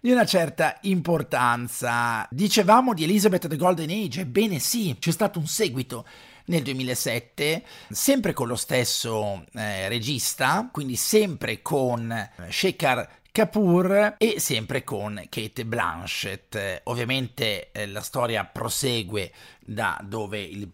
di 0.00 0.12
una 0.12 0.24
certa 0.24 0.78
importanza. 0.82 2.26
Dicevamo 2.30 2.94
di 2.94 3.04
Elizabeth 3.04 3.48
the 3.48 3.56
Golden 3.56 3.90
Age, 3.90 4.20
ebbene 4.20 4.58
sì, 4.58 4.94
c'è 4.98 5.10
stato 5.10 5.38
un 5.38 5.46
seguito 5.46 6.06
nel 6.48 6.62
2007, 6.62 7.62
sempre 7.90 8.32
con 8.32 8.48
lo 8.48 8.56
stesso 8.56 9.44
eh, 9.54 9.88
regista, 9.88 10.68
quindi 10.70 10.96
sempre 10.96 11.62
con 11.62 12.10
eh, 12.10 12.50
Shekhar 12.50 13.16
Kapoor 13.30 14.16
e 14.18 14.40
sempre 14.40 14.84
con 14.84 15.22
Kate 15.28 15.64
Blanchett. 15.64 16.82
Ovviamente 16.84 17.70
eh, 17.72 17.86
la 17.86 18.00
storia 18.00 18.44
prosegue 18.44 19.32
da 19.60 20.00
dove 20.02 20.40
il 20.40 20.68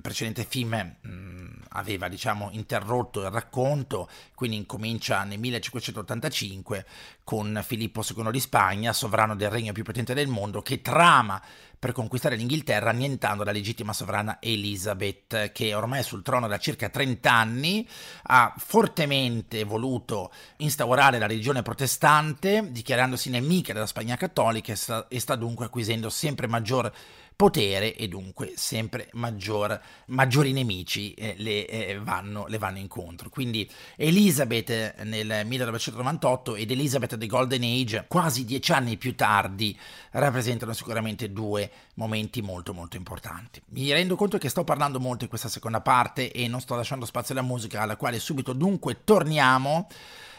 precedente 0.00 0.44
film 0.44 0.96
mh, 1.00 1.08
mm, 1.08 1.48
aveva 1.70 2.08
diciamo 2.08 2.50
interrotto 2.52 3.20
il 3.20 3.30
racconto, 3.30 4.08
quindi 4.34 4.56
incomincia 4.56 5.24
nel 5.24 5.38
1585 5.38 6.86
con 7.24 7.62
Filippo 7.64 8.02
II 8.02 8.30
di 8.30 8.40
Spagna, 8.40 8.92
sovrano 8.92 9.36
del 9.36 9.50
regno 9.50 9.72
più 9.72 9.84
potente 9.84 10.14
del 10.14 10.28
mondo, 10.28 10.62
che 10.62 10.82
trama 10.82 11.40
per 11.80 11.92
conquistare 11.92 12.36
l'Inghilterra 12.36 12.90
annientando 12.90 13.42
la 13.42 13.52
legittima 13.52 13.94
sovrana 13.94 14.36
Elizabeth, 14.38 15.50
che 15.52 15.72
ormai 15.72 16.00
è 16.00 16.02
sul 16.02 16.22
trono 16.22 16.46
da 16.46 16.58
circa 16.58 16.90
30 16.90 17.32
anni, 17.32 17.88
ha 18.24 18.52
fortemente 18.58 19.64
voluto 19.64 20.30
instaurare 20.56 21.18
la 21.18 21.26
religione 21.26 21.62
protestante, 21.62 22.68
dichiarandosi 22.70 23.30
nemica 23.30 23.72
della 23.72 23.86
Spagna 23.86 24.16
cattolica 24.16 24.72
e 24.72 24.76
sta, 24.76 25.08
e 25.08 25.18
sta 25.20 25.36
dunque 25.36 25.64
acquisendo 25.64 26.10
sempre 26.10 26.46
maggior 26.46 26.92
potere 27.40 27.96
e 27.96 28.06
dunque 28.06 28.52
sempre 28.56 29.08
maggior, 29.12 29.80
maggiori 30.08 30.52
nemici 30.52 31.14
eh, 31.14 31.36
le, 31.38 31.66
eh, 31.66 31.98
vanno, 31.98 32.44
le, 32.48 32.58
vanno, 32.58 32.76
incontro. 32.76 33.30
Quindi 33.30 33.66
Elizabeth 33.96 35.00
nel 35.04 35.46
1998 35.46 36.56
ed 36.56 36.70
Elizabeth 36.70 37.16
The 37.16 37.26
Golden 37.26 37.62
Age 37.62 38.04
quasi 38.08 38.44
dieci 38.44 38.72
anni 38.72 38.98
più 38.98 39.14
tardi 39.14 39.74
rappresentano 40.10 40.74
sicuramente 40.74 41.32
due 41.32 41.70
momenti 41.94 42.42
molto 42.42 42.74
molto 42.74 42.98
importanti. 42.98 43.62
Mi 43.68 43.90
rendo 43.90 44.16
conto 44.16 44.36
che 44.36 44.50
sto 44.50 44.62
parlando 44.62 45.00
molto 45.00 45.24
in 45.24 45.30
questa 45.30 45.48
seconda 45.48 45.80
parte 45.80 46.32
e 46.32 46.46
non 46.46 46.60
sto 46.60 46.74
lasciando 46.74 47.06
spazio 47.06 47.32
alla 47.32 47.42
musica 47.42 47.80
alla 47.80 47.96
quale 47.96 48.18
subito 48.18 48.52
dunque 48.52 49.02
torniamo 49.02 49.88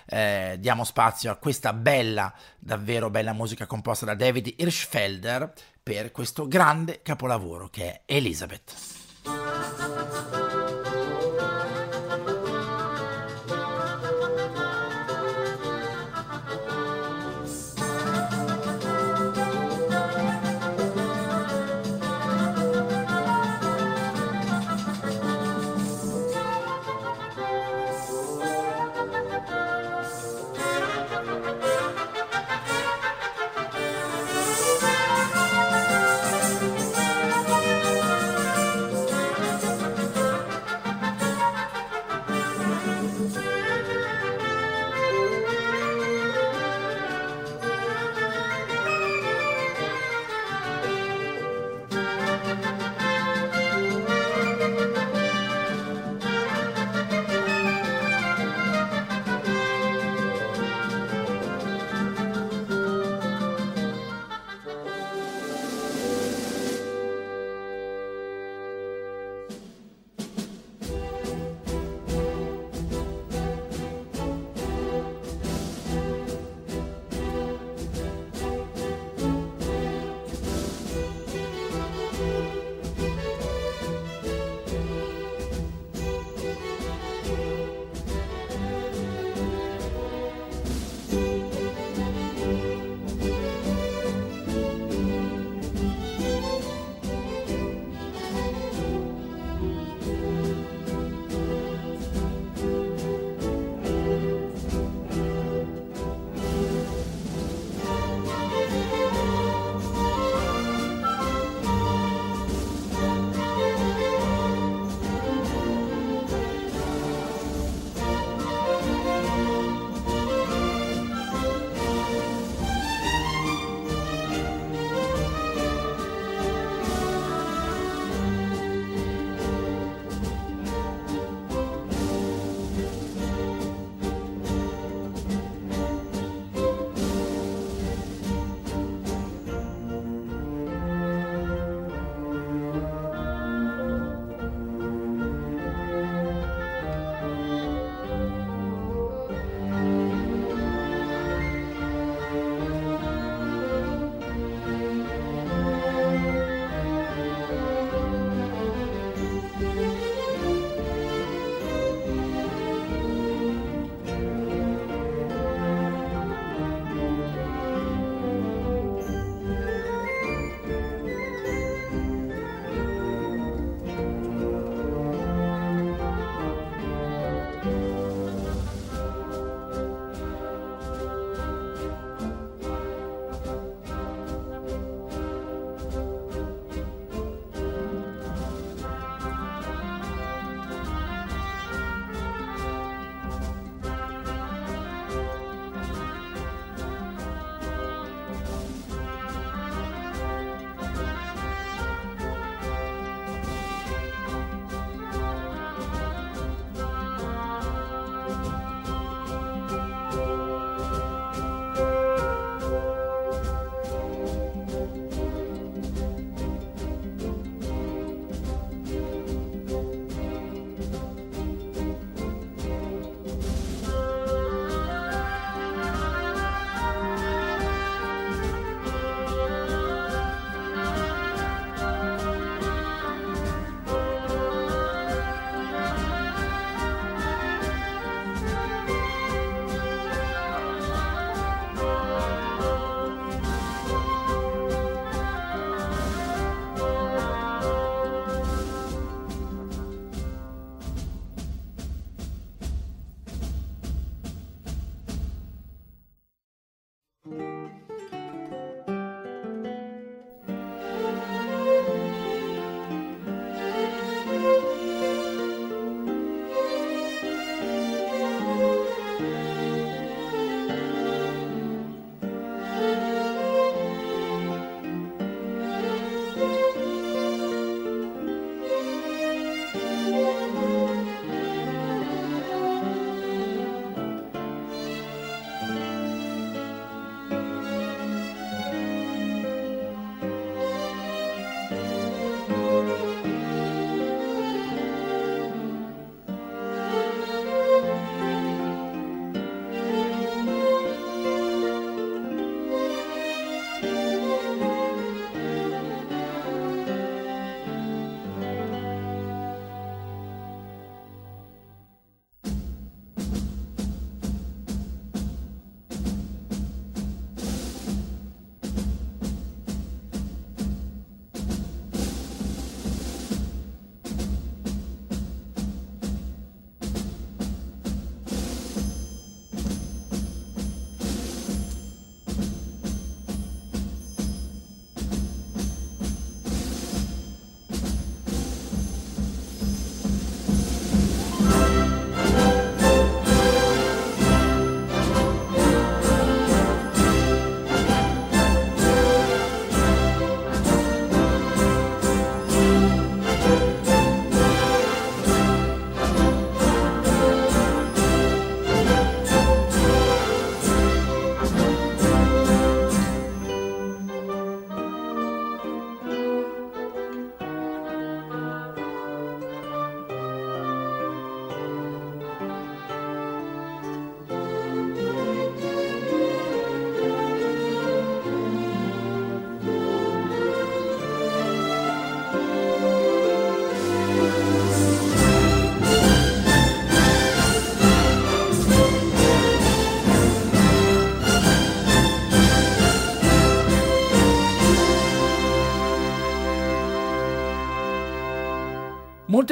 eh, 0.05 0.57
diamo 0.59 0.83
spazio 0.83 1.31
a 1.31 1.35
questa 1.35 1.73
bella, 1.73 2.33
davvero 2.59 3.09
bella 3.09 3.33
musica 3.33 3.65
composta 3.65 4.05
da 4.05 4.13
David 4.13 4.55
Hirschfelder 4.57 5.53
per 5.83 6.11
questo 6.11 6.47
grande 6.47 7.01
capolavoro 7.01 7.69
che 7.69 7.91
è 7.91 8.01
Elizabeth. 8.05 10.40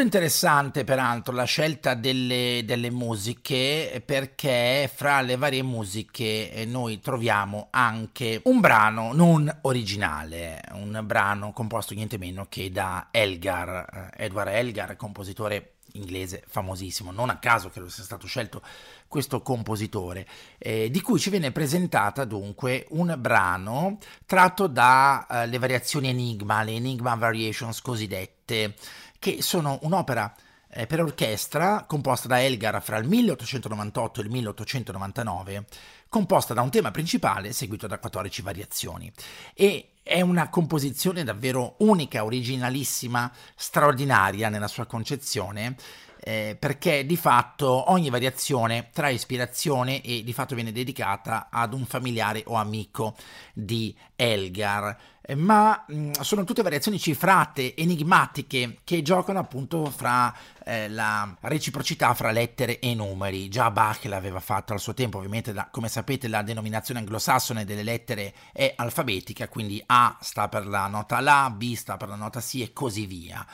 Interessante 0.02 0.84
peraltro 0.84 1.34
la 1.34 1.44
scelta 1.44 1.94
delle, 1.94 2.64
delle, 2.66 2.92
musiche 2.92 4.02
perché 4.06 4.90
fra 4.94 5.22
le 5.22 5.36
varie 5.36 5.64
musiche 5.64 6.52
eh, 6.52 6.66
noi 6.66 7.00
troviamo 7.00 7.68
anche 7.72 8.42
un 8.46 8.60
brano 8.60 9.14
non 9.14 9.60
originale, 9.62 10.62
un 10.74 11.02
brano 11.04 11.52
composto 11.52 11.94
niente 11.94 12.18
meno 12.18 12.48
che 12.50 12.72
da 12.72 13.08
Elgar, 13.12 14.12
eh, 14.18 14.26
Edward 14.26 14.50
Elgar, 14.50 14.96
compositore 14.96 15.74
inglese 15.94 16.44
famosissimo, 16.48 17.12
non 17.12 17.30
a 17.30 17.38
caso 17.38 17.70
credo 17.70 17.90
sia 17.90 18.04
stato 18.04 18.28
scelto 18.28 18.62
questo 19.08 19.42
compositore, 19.42 20.28
eh, 20.58 20.90
di 20.92 21.02
cui 21.02 21.20
ci 21.20 21.30
viene 21.30 21.52
presentata 21.52 22.26
dunque 22.26 22.86
un 22.90 23.16
brano 23.18 23.98
tratto 24.26 24.68
dalle 24.68 25.56
uh, 25.56 25.60
variazioni 25.60 26.10
Enigma, 26.10 26.62
le 26.64 26.74
Enigma 26.74 27.16
Variations 27.16 27.82
cosiddette, 27.82 28.76
che 29.20 29.42
sono 29.42 29.78
un'opera 29.84 30.34
eh, 30.72 30.88
per 30.88 31.02
orchestra 31.02 31.84
composta 31.88 32.28
da 32.28 32.42
Elgar 32.42 32.82
fra 32.82 32.98
il 32.98 33.08
1898 33.08 34.20
e 34.20 34.24
il 34.24 34.30
1899, 34.30 35.66
composta 36.08 36.54
da 36.54 36.62
un 36.62 36.70
tema 36.70 36.92
principale 36.92 37.52
seguito 37.52 37.88
da 37.88 38.00
14 38.00 38.42
variazioni. 38.42 39.12
E 39.54 39.92
è 40.02 40.22
una 40.22 40.50
composizione 40.50 41.24
davvero 41.24 41.76
unica, 41.80 42.24
originalissima, 42.24 43.32
straordinaria 43.56 44.50
nella 44.50 44.68
sua 44.68 44.86
concezione, 44.86 45.76
eh, 46.22 46.58
perché 46.60 47.06
di 47.06 47.16
fatto 47.16 47.92
ogni 47.92 48.10
variazione 48.10 48.90
trae 48.92 49.14
ispirazione 49.14 50.02
e 50.02 50.24
di 50.24 50.34
fatto 50.34 50.56
viene 50.56 50.72
dedicata 50.72 51.48
ad 51.50 51.74
un 51.74 51.86
familiare 51.86 52.44
o 52.46 52.56
amico 52.56 53.16
di 53.54 53.96
Elgar. 54.16 54.98
Eh, 55.22 55.36
ma 55.36 55.86
mm, 55.92 56.12
sono 56.22 56.44
tutte 56.44 56.62
variazioni 56.62 57.00
cifrate, 57.00 57.76
enigmatiche, 57.76 58.80
che 58.84 59.02
giocano 59.02 59.40
appunto 59.40 59.86
fra 59.86 60.36
eh, 60.66 60.90
la 60.90 61.38
reciprocità 61.42 62.14
fra 62.14 62.32
lettere 62.32 62.80
e 62.80 62.94
numeri. 62.96 63.48
Già 63.48 63.72
Bach 63.72 64.04
l'aveva 64.06 64.40
fatto 64.40 64.74
al 64.74 64.80
suo 64.80 64.94
tempo, 64.94 65.18
ovviamente 65.18 65.54
la, 65.54 65.70
come 65.72 65.88
sapete 65.88 66.28
la 66.28 66.42
denominazione 66.42 67.00
anglosassone 67.00 67.64
delle 67.64 67.84
lettere 67.84 68.34
è 68.52 68.74
alfabetica, 68.76 69.48
quindi 69.48 69.82
A 69.86 70.18
sta 70.20 70.50
per 70.50 70.68
la 70.68 70.88
nota 70.88 71.20
La, 71.22 71.50
B 71.56 71.76
sta 71.76 71.96
per 71.96 72.10
la 72.10 72.16
nota 72.16 72.42
Si 72.42 72.62
e 72.62 72.74
così 72.74 73.06
via. 73.06 73.46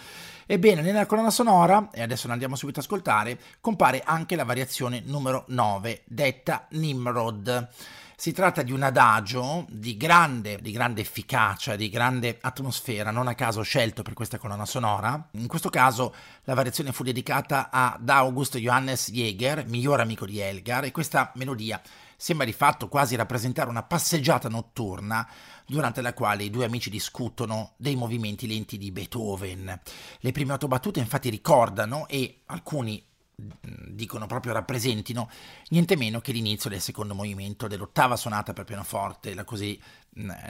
Ebbene, 0.47 0.81
nella 0.81 1.07
colonna 1.07 1.31
sonora, 1.31 1.89
e 1.91 2.03
adesso 2.03 2.27
la 2.27 2.33
andiamo 2.33 2.55
subito 2.55 2.77
ad 2.77 2.85
ascoltare, 2.85 3.39
compare 3.59 4.03
anche 4.05 4.35
la 4.35 4.43
variazione 4.43 5.01
numero 5.03 5.45
9, 5.47 6.03
detta 6.05 6.67
Nimrod. 6.69 7.67
Si 8.15 8.31
tratta 8.31 8.61
di 8.61 8.71
un 8.71 8.83
adagio 8.83 9.65
di 9.67 9.97
grande, 9.97 10.59
di 10.61 10.71
grande, 10.71 11.01
efficacia, 11.01 11.75
di 11.75 11.89
grande 11.89 12.37
atmosfera, 12.41 13.09
non 13.09 13.27
a 13.27 13.33
caso 13.33 13.63
scelto 13.63 14.03
per 14.03 14.13
questa 14.13 14.37
colonna 14.37 14.67
sonora. 14.67 15.29
In 15.31 15.47
questo 15.47 15.71
caso 15.71 16.13
la 16.43 16.53
variazione 16.53 16.91
fu 16.91 17.03
dedicata 17.03 17.69
ad 17.71 18.07
August 18.07 18.57
Johannes 18.59 19.09
Jäger, 19.09 19.65
miglior 19.65 19.99
amico 19.99 20.27
di 20.27 20.39
Elgar, 20.39 20.83
e 20.83 20.91
questa 20.91 21.31
melodia 21.35 21.81
sembra 22.17 22.45
di 22.45 22.53
fatto 22.53 22.87
quasi 22.87 23.15
rappresentare 23.15 23.69
una 23.69 23.83
passeggiata 23.83 24.49
notturna 24.49 25.27
durante 25.65 26.01
la 26.01 26.13
quale 26.13 26.43
i 26.43 26.49
due 26.49 26.65
amici 26.65 26.89
discutono 26.89 27.73
dei 27.77 27.95
movimenti 27.95 28.47
lenti 28.47 28.77
di 28.77 28.91
Beethoven. 28.91 29.79
Le 30.19 30.31
prime 30.31 30.53
otto 30.53 30.67
battute 30.67 30.99
infatti 30.99 31.29
ricordano 31.29 32.07
e 32.07 32.41
alcuni 32.45 33.03
mm, 33.41 33.89
dicono 33.89 34.27
proprio 34.27 34.53
rappresentino 34.53 35.29
niente 35.69 35.95
meno 35.95 36.21
che 36.21 36.31
l'inizio 36.31 36.69
del 36.69 36.81
secondo 36.81 37.15
movimento 37.15 37.67
dell'ottava 37.67 38.15
sonata 38.15 38.53
per 38.53 38.65
pianoforte, 38.65 39.33
la 39.33 39.43
così 39.43 39.79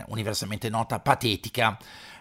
universalmente 0.08 0.70
nota 0.70 1.00
patetica. 1.00 1.78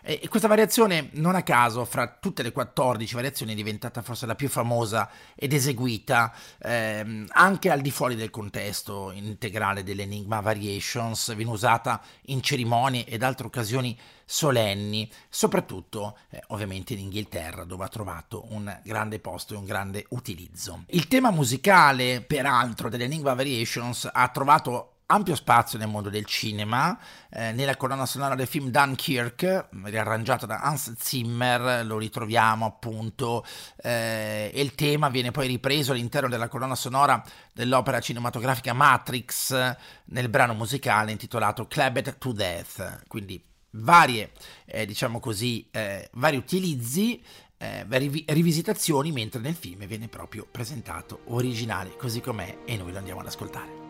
E 0.07 0.29
questa 0.29 0.49
variazione, 0.49 1.09
non 1.13 1.35
a 1.35 1.43
caso, 1.43 1.87
fra 1.87 2.19
tutte 2.21 2.43
le 2.43 2.53
14 2.53 3.15
variazioni 3.15 3.53
è 3.53 3.55
diventata 3.55 4.03
forse 4.03 4.27
la 4.27 4.35
più 4.35 4.51
famosa 4.51 5.09
ed 5.35 5.55
eseguita 5.55 6.31
ehm, 6.59 7.29
anche 7.31 7.71
al 7.71 7.81
di 7.81 7.91
fuori 7.91 8.15
del 8.15 8.29
contesto 8.29 9.13
integrale 9.13 9.83
dell'Enigma 9.83 10.41
Variations, 10.41 11.35
viene 11.35 11.51
usata 11.51 12.03
in 12.27 12.43
cerimonie 12.43 13.07
ed 13.07 13.23
altre 13.23 13.47
occasioni 13.47 13.99
solenni, 14.27 15.11
soprattutto 15.31 16.19
eh, 16.29 16.43
ovviamente 16.49 16.93
in 16.93 16.99
Inghilterra 16.99 17.65
dove 17.65 17.85
ha 17.85 17.89
trovato 17.89 18.45
un 18.51 18.79
grande 18.85 19.21
posto 19.21 19.55
e 19.55 19.57
un 19.57 19.65
grande 19.65 20.05
utilizzo. 20.11 20.85
Il 20.89 21.09
tema 21.09 21.31
musicale, 21.31 22.21
peraltro, 22.21 22.91
dell'Enigma 22.91 23.33
Variations 23.33 24.07
ha 24.13 24.29
trovato 24.29 24.94
ampio 25.07 25.35
spazio 25.35 25.79
nel 25.79 25.89
mondo 25.89 26.09
del 26.09 26.25
cinema, 26.25 26.99
eh, 27.31 27.53
nella 27.53 27.77
colonna 27.77 28.07
sonora 28.07 28.35
del 28.35 28.47
film 28.47 28.69
Dunkirk, 28.69 29.69
riarrangiata 29.85 30.47
da 30.47 30.61
Hans 30.61 30.95
Zimmer, 30.99 31.85
lo 31.85 31.99
ritroviamo 31.99 32.65
appunto, 32.65 33.45
eh, 33.83 34.51
e 34.53 34.61
il 34.61 34.75
tema 34.75 35.09
viene 35.09 35.31
poi 35.31 35.47
ripreso 35.47 35.93
all'interno 35.93 36.29
della 36.29 36.49
colonna 36.49 36.75
sonora 36.75 37.23
dell'opera 37.53 38.01
cinematografica 38.01 38.73
Matrix 38.73 39.77
nel 40.07 40.29
brano 40.29 40.55
musicale 40.55 41.13
intitolato 41.13 41.67
Clabbed 41.67 42.19
to 42.19 42.33
Death, 42.33 43.05
quindi 43.07 43.43
varie, 43.77 44.33
eh, 44.65 44.87
diciamo 44.87 45.21
così, 45.21 45.69
eh, 45.71 46.09
vari 46.15 46.37
utilizzi 46.37 47.23
eh, 47.57 47.85
rivisitazioni, 48.27 49.13
mentre 49.13 49.41
nel 49.41 49.55
film 49.55 49.87
viene 49.87 50.09
proprio 50.09 50.47
presentato 50.51 51.23
originale 51.27 51.97
così 51.97 52.21
com'è 52.21 52.59
e 52.65 52.77
noi 52.77 52.93
lo 52.93 52.99
andiamo 52.99 53.21
ad 53.21 53.27
ascoltare. 53.27 53.84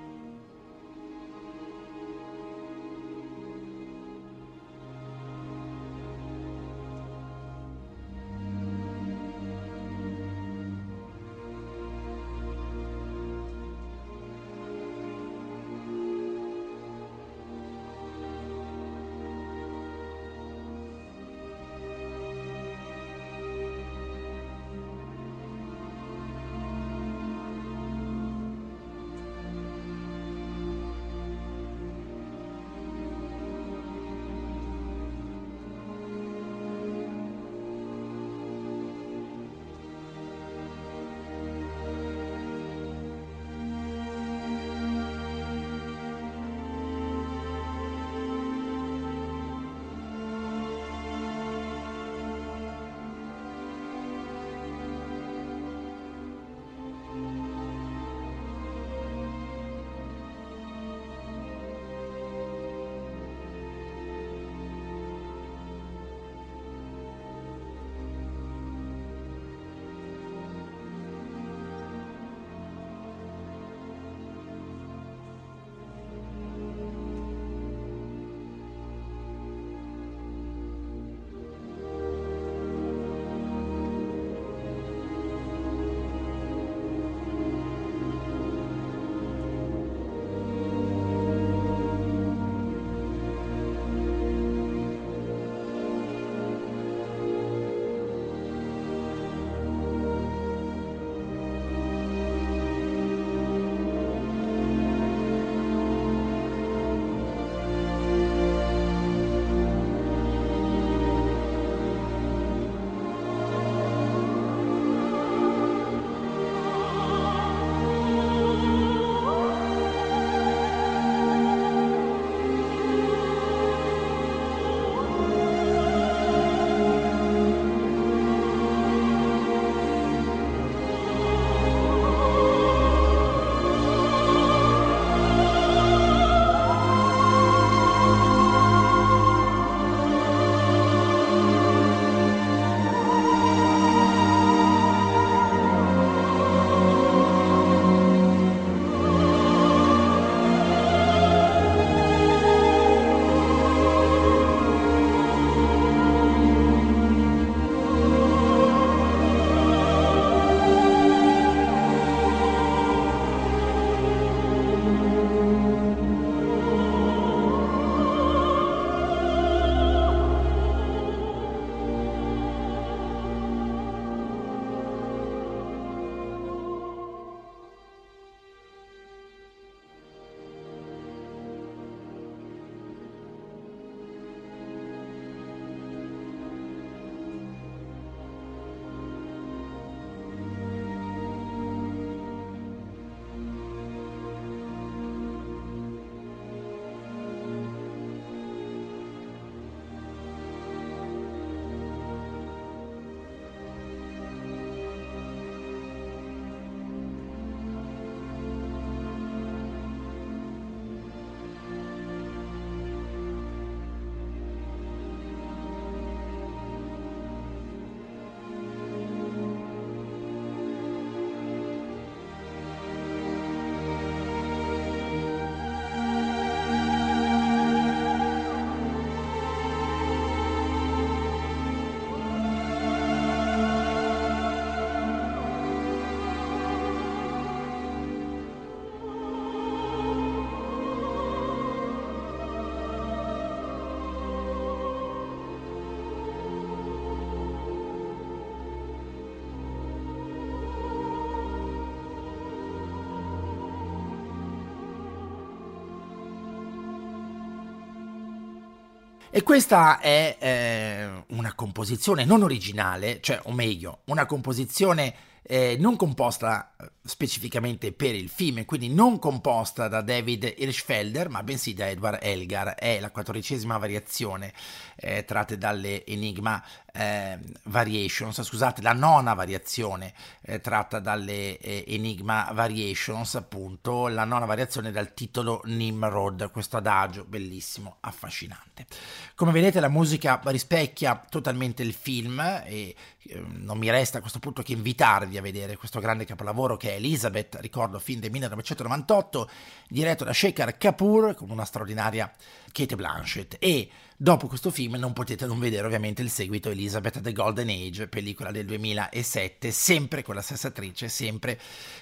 E 259.37 259.43
questa 259.43 259.99
è 259.99 260.37
eh, 260.39 261.25
una 261.35 261.55
composizione 261.55 262.25
non 262.25 262.45
originale, 262.45 263.19
cioè, 263.21 263.41
o 263.43 263.53
meglio, 263.53 264.03
una 264.05 264.27
composizione 264.27 265.13
eh, 265.43 265.77
non 265.77 265.97
composta 265.97 266.71
specificamente 267.07 267.93
per 267.93 268.15
il 268.15 268.31
film, 268.31 268.65
quindi 268.65 268.89
non 268.89 269.19
composta 269.19 269.89
da 269.89 270.01
David 270.01 270.55
Hirschfelder, 270.57 271.29
ma 271.29 271.43
bensì 271.43 271.75
da 271.75 271.89
Edward 271.89 272.19
Elgar. 272.23 272.75
È 272.75 272.99
la 272.99 273.11
quattordicesima 273.11 273.77
variazione 273.77 274.53
eh, 274.97 275.25
tratte 275.25 275.59
dalle 275.59 276.05
Enigma 276.07 276.65
eh, 276.97 277.39
Variations, 277.65 278.41
scusate, 278.43 278.81
la 278.81 278.93
nona 278.93 279.35
variazione 279.35 280.15
eh, 280.43 280.61
tratta 280.61 281.01
dalle 281.01 281.59
eh, 281.59 281.85
Enigma 281.89 282.51
Variations, 282.53 283.35
appunto, 283.35 284.09
la 284.09 284.25
nona 284.25 284.47
variazione 284.47 284.93
dal 284.93 285.13
titolo 285.13 285.61
Nimrod, 285.65 286.51
questo 286.51 286.77
adagio 286.77 287.25
bellissimo, 287.25 287.97
affascinante. 288.01 288.87
Come 289.35 289.53
vedete 289.53 289.81
la 289.81 289.89
musica 289.89 290.41
rispecchia 290.45 291.23
totalmente 291.29 291.83
il 291.83 291.93
film 291.93 292.41
e 292.65 292.95
ehm, 293.29 293.63
non 293.65 293.77
mi 293.77 293.91
resta 293.91 294.19
a 294.19 294.21
questo 294.21 294.39
punto 294.39 294.63
che 294.63 294.73
invitarvi 294.73 295.37
a 295.37 295.43
vedere 295.43 295.77
questo 295.77 296.01
grande 296.01 296.25
capolavoro 296.25 296.77
che 296.77 296.94
è 296.94 296.94
Elizabeth, 296.95 297.57
ricordo 297.61 297.99
film 297.99 298.21
del 298.21 298.31
1998, 298.31 299.51
diretto 299.89 300.25
da 300.25 300.33
Shekhar 300.33 300.77
Kapoor 300.77 301.35
con 301.35 301.51
una 301.51 301.65
straordinaria 301.65 302.33
Kate 302.73 302.97
Blanchett. 302.97 303.57
E 303.59 303.89
dopo 304.17 304.47
questo 304.47 304.71
film 304.71 304.95
non 304.95 305.13
potete 305.13 305.47
non 305.47 305.59
vedere 305.59 305.87
ovviamente 305.87 306.23
il 306.23 306.31
seguito 306.31 306.71
Elizabeth 306.71 307.21
The 307.21 307.33
Golden 307.33 307.69
Age, 307.69 308.09
pellicola 308.09 308.51
del 308.51 308.67
2007, 308.67 309.71
sempre 309.71 310.23
con 310.23 310.35
la 310.35 310.43
stessa 310.43 310.69
attrice, 310.69 311.09
sempre 311.09 311.59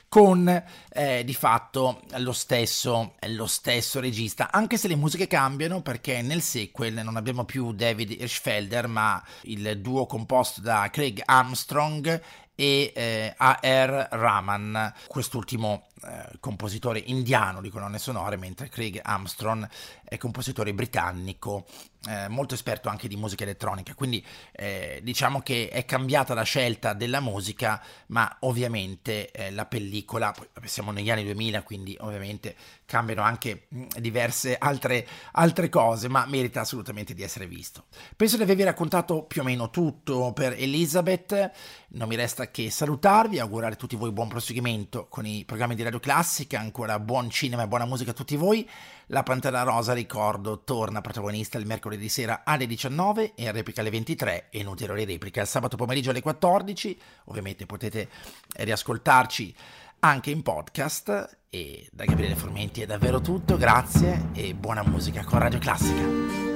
con 0.08 0.64
eh, 0.92 1.24
di 1.24 1.34
fatto 1.34 2.02
lo 2.18 2.32
stesso, 2.32 3.14
lo 3.28 3.46
stesso 3.46 4.00
regista, 4.00 4.50
anche 4.50 4.76
se 4.76 4.88
le 4.88 4.96
musiche 4.96 5.26
cambiano 5.26 5.80
perché 5.82 6.22
nel 6.22 6.42
sequel 6.42 7.02
non 7.02 7.16
abbiamo 7.16 7.44
più 7.44 7.72
David 7.72 8.10
Hirschfelder 8.10 8.86
ma 8.88 9.22
il 9.42 9.80
duo 9.80 10.06
composto 10.06 10.60
da 10.60 10.88
Craig 10.90 11.22
Armstrong 11.24 12.20
e 12.62 12.92
eh, 12.94 13.34
A.R. 13.36 14.06
Raman, 14.12 14.94
quest'ultimo 15.08 15.88
eh, 16.04 16.38
compositore 16.40 16.98
indiano 16.98 17.60
di 17.60 17.70
colonne 17.70 17.98
sonore, 17.98 18.36
mentre 18.36 18.68
Craig 18.68 19.00
Armstrong 19.02 19.68
è 20.04 20.16
compositore 20.18 20.74
britannico, 20.74 21.66
eh, 22.08 22.28
molto 22.28 22.54
esperto 22.54 22.88
anche 22.88 23.08
di 23.08 23.16
musica 23.16 23.44
elettronica. 23.44 23.94
Quindi 23.94 24.24
eh, 24.52 25.00
diciamo 25.02 25.40
che 25.40 25.68
è 25.68 25.84
cambiata 25.84 26.34
la 26.34 26.42
scelta 26.42 26.92
della 26.92 27.20
musica, 27.20 27.82
ma 28.08 28.36
ovviamente 28.40 29.30
eh, 29.30 29.50
la 29.52 29.66
pellicola, 29.66 30.34
siamo 30.64 30.90
negli 30.90 31.10
anni 31.10 31.24
2000, 31.24 31.62
quindi 31.62 31.96
ovviamente 32.00 32.56
cambiano 32.84 33.22
anche 33.22 33.68
mm, 33.74 33.84
diverse 33.98 34.56
altre, 34.58 35.06
altre 35.32 35.68
cose, 35.68 36.08
ma 36.08 36.26
merita 36.26 36.60
assolutamente 36.60 37.14
di 37.14 37.22
essere 37.22 37.46
visto. 37.46 37.84
Penso 38.16 38.36
di 38.36 38.42
avervi 38.42 38.64
raccontato 38.64 39.22
più 39.22 39.40
o 39.40 39.44
meno 39.44 39.70
tutto 39.70 40.32
per 40.32 40.54
Elizabeth, 40.58 41.50
non 41.88 42.08
mi 42.08 42.16
resta 42.16 42.50
che 42.50 42.70
salutarvi, 42.70 43.38
augurare 43.38 43.74
a 43.74 43.76
tutti 43.76 43.96
voi 43.96 44.12
buon 44.12 44.28
proseguimento 44.28 45.06
con 45.08 45.24
i 45.26 45.44
programmi 45.44 45.74
di 45.74 45.82
Radio 45.82 45.91
Classica, 46.00 46.58
ancora 46.58 46.98
buon 46.98 47.30
cinema 47.30 47.62
e 47.62 47.68
buona 47.68 47.84
musica 47.84 48.10
a 48.10 48.14
tutti 48.14 48.36
voi. 48.36 48.68
La 49.06 49.22
Pantera 49.22 49.62
Rosa, 49.62 49.92
ricordo, 49.92 50.62
torna 50.64 51.00
protagonista 51.00 51.58
il 51.58 51.66
mercoledì 51.66 52.08
sera 52.08 52.42
alle 52.44 52.66
19 52.66 53.34
e 53.34 53.50
replica 53.52 53.80
alle 53.80 53.90
23 53.90 54.48
e 54.50 54.62
non 54.62 54.72
ulteriore 54.72 55.04
replica 55.04 55.40
il 55.40 55.46
sabato 55.46 55.76
pomeriggio 55.76 56.10
alle 56.10 56.22
14. 56.22 57.00
Ovviamente 57.24 57.66
potete 57.66 58.08
riascoltarci 58.54 59.54
anche 60.00 60.30
in 60.30 60.42
podcast 60.42 61.38
e 61.48 61.88
da 61.92 62.04
Gabriele 62.04 62.34
Formenti 62.34 62.82
è 62.82 62.86
davvero 62.86 63.20
tutto, 63.20 63.56
grazie 63.56 64.30
e 64.32 64.54
buona 64.54 64.82
musica 64.82 65.22
con 65.24 65.38
Radio 65.38 65.58
Classica. 65.58 66.51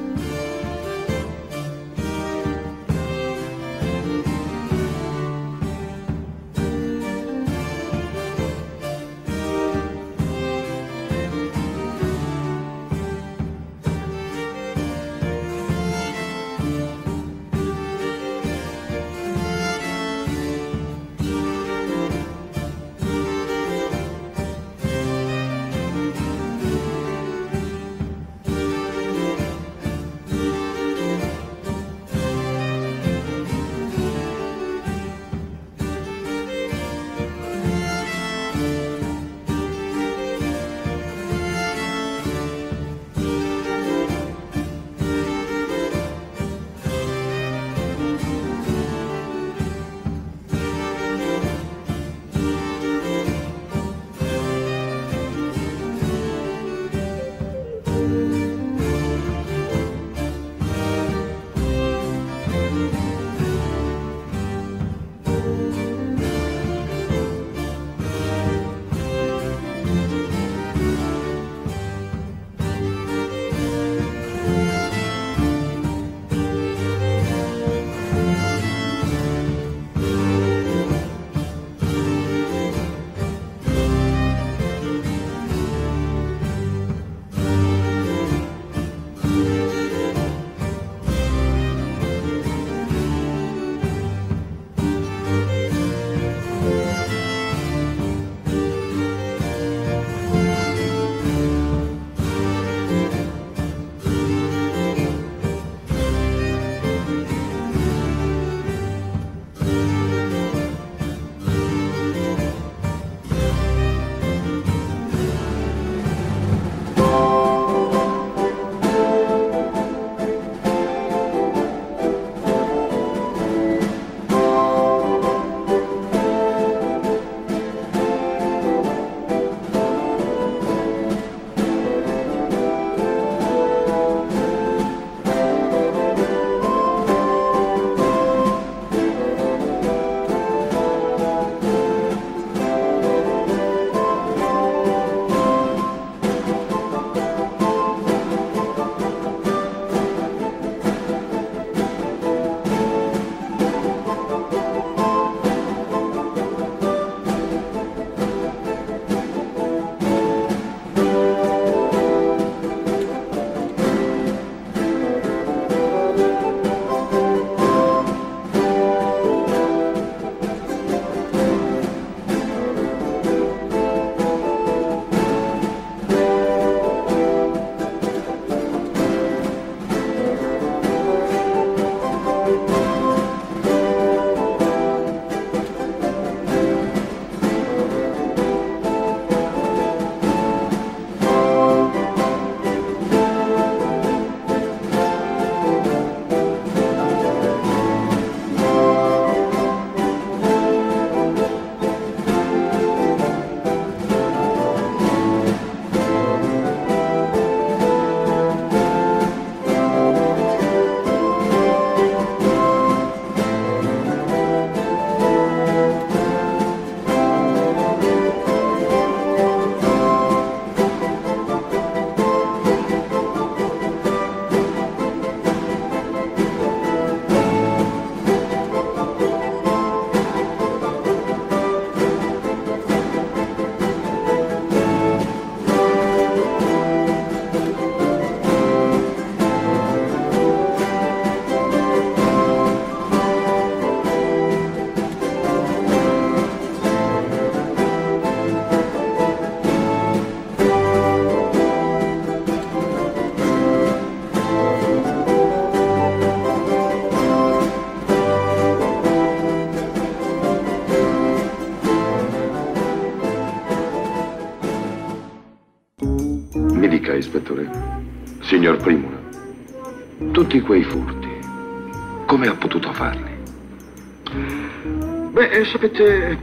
Sapete, 275.67 276.39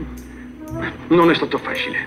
non 1.08 1.30
è 1.30 1.34
stato 1.34 1.58
facile. 1.58 2.06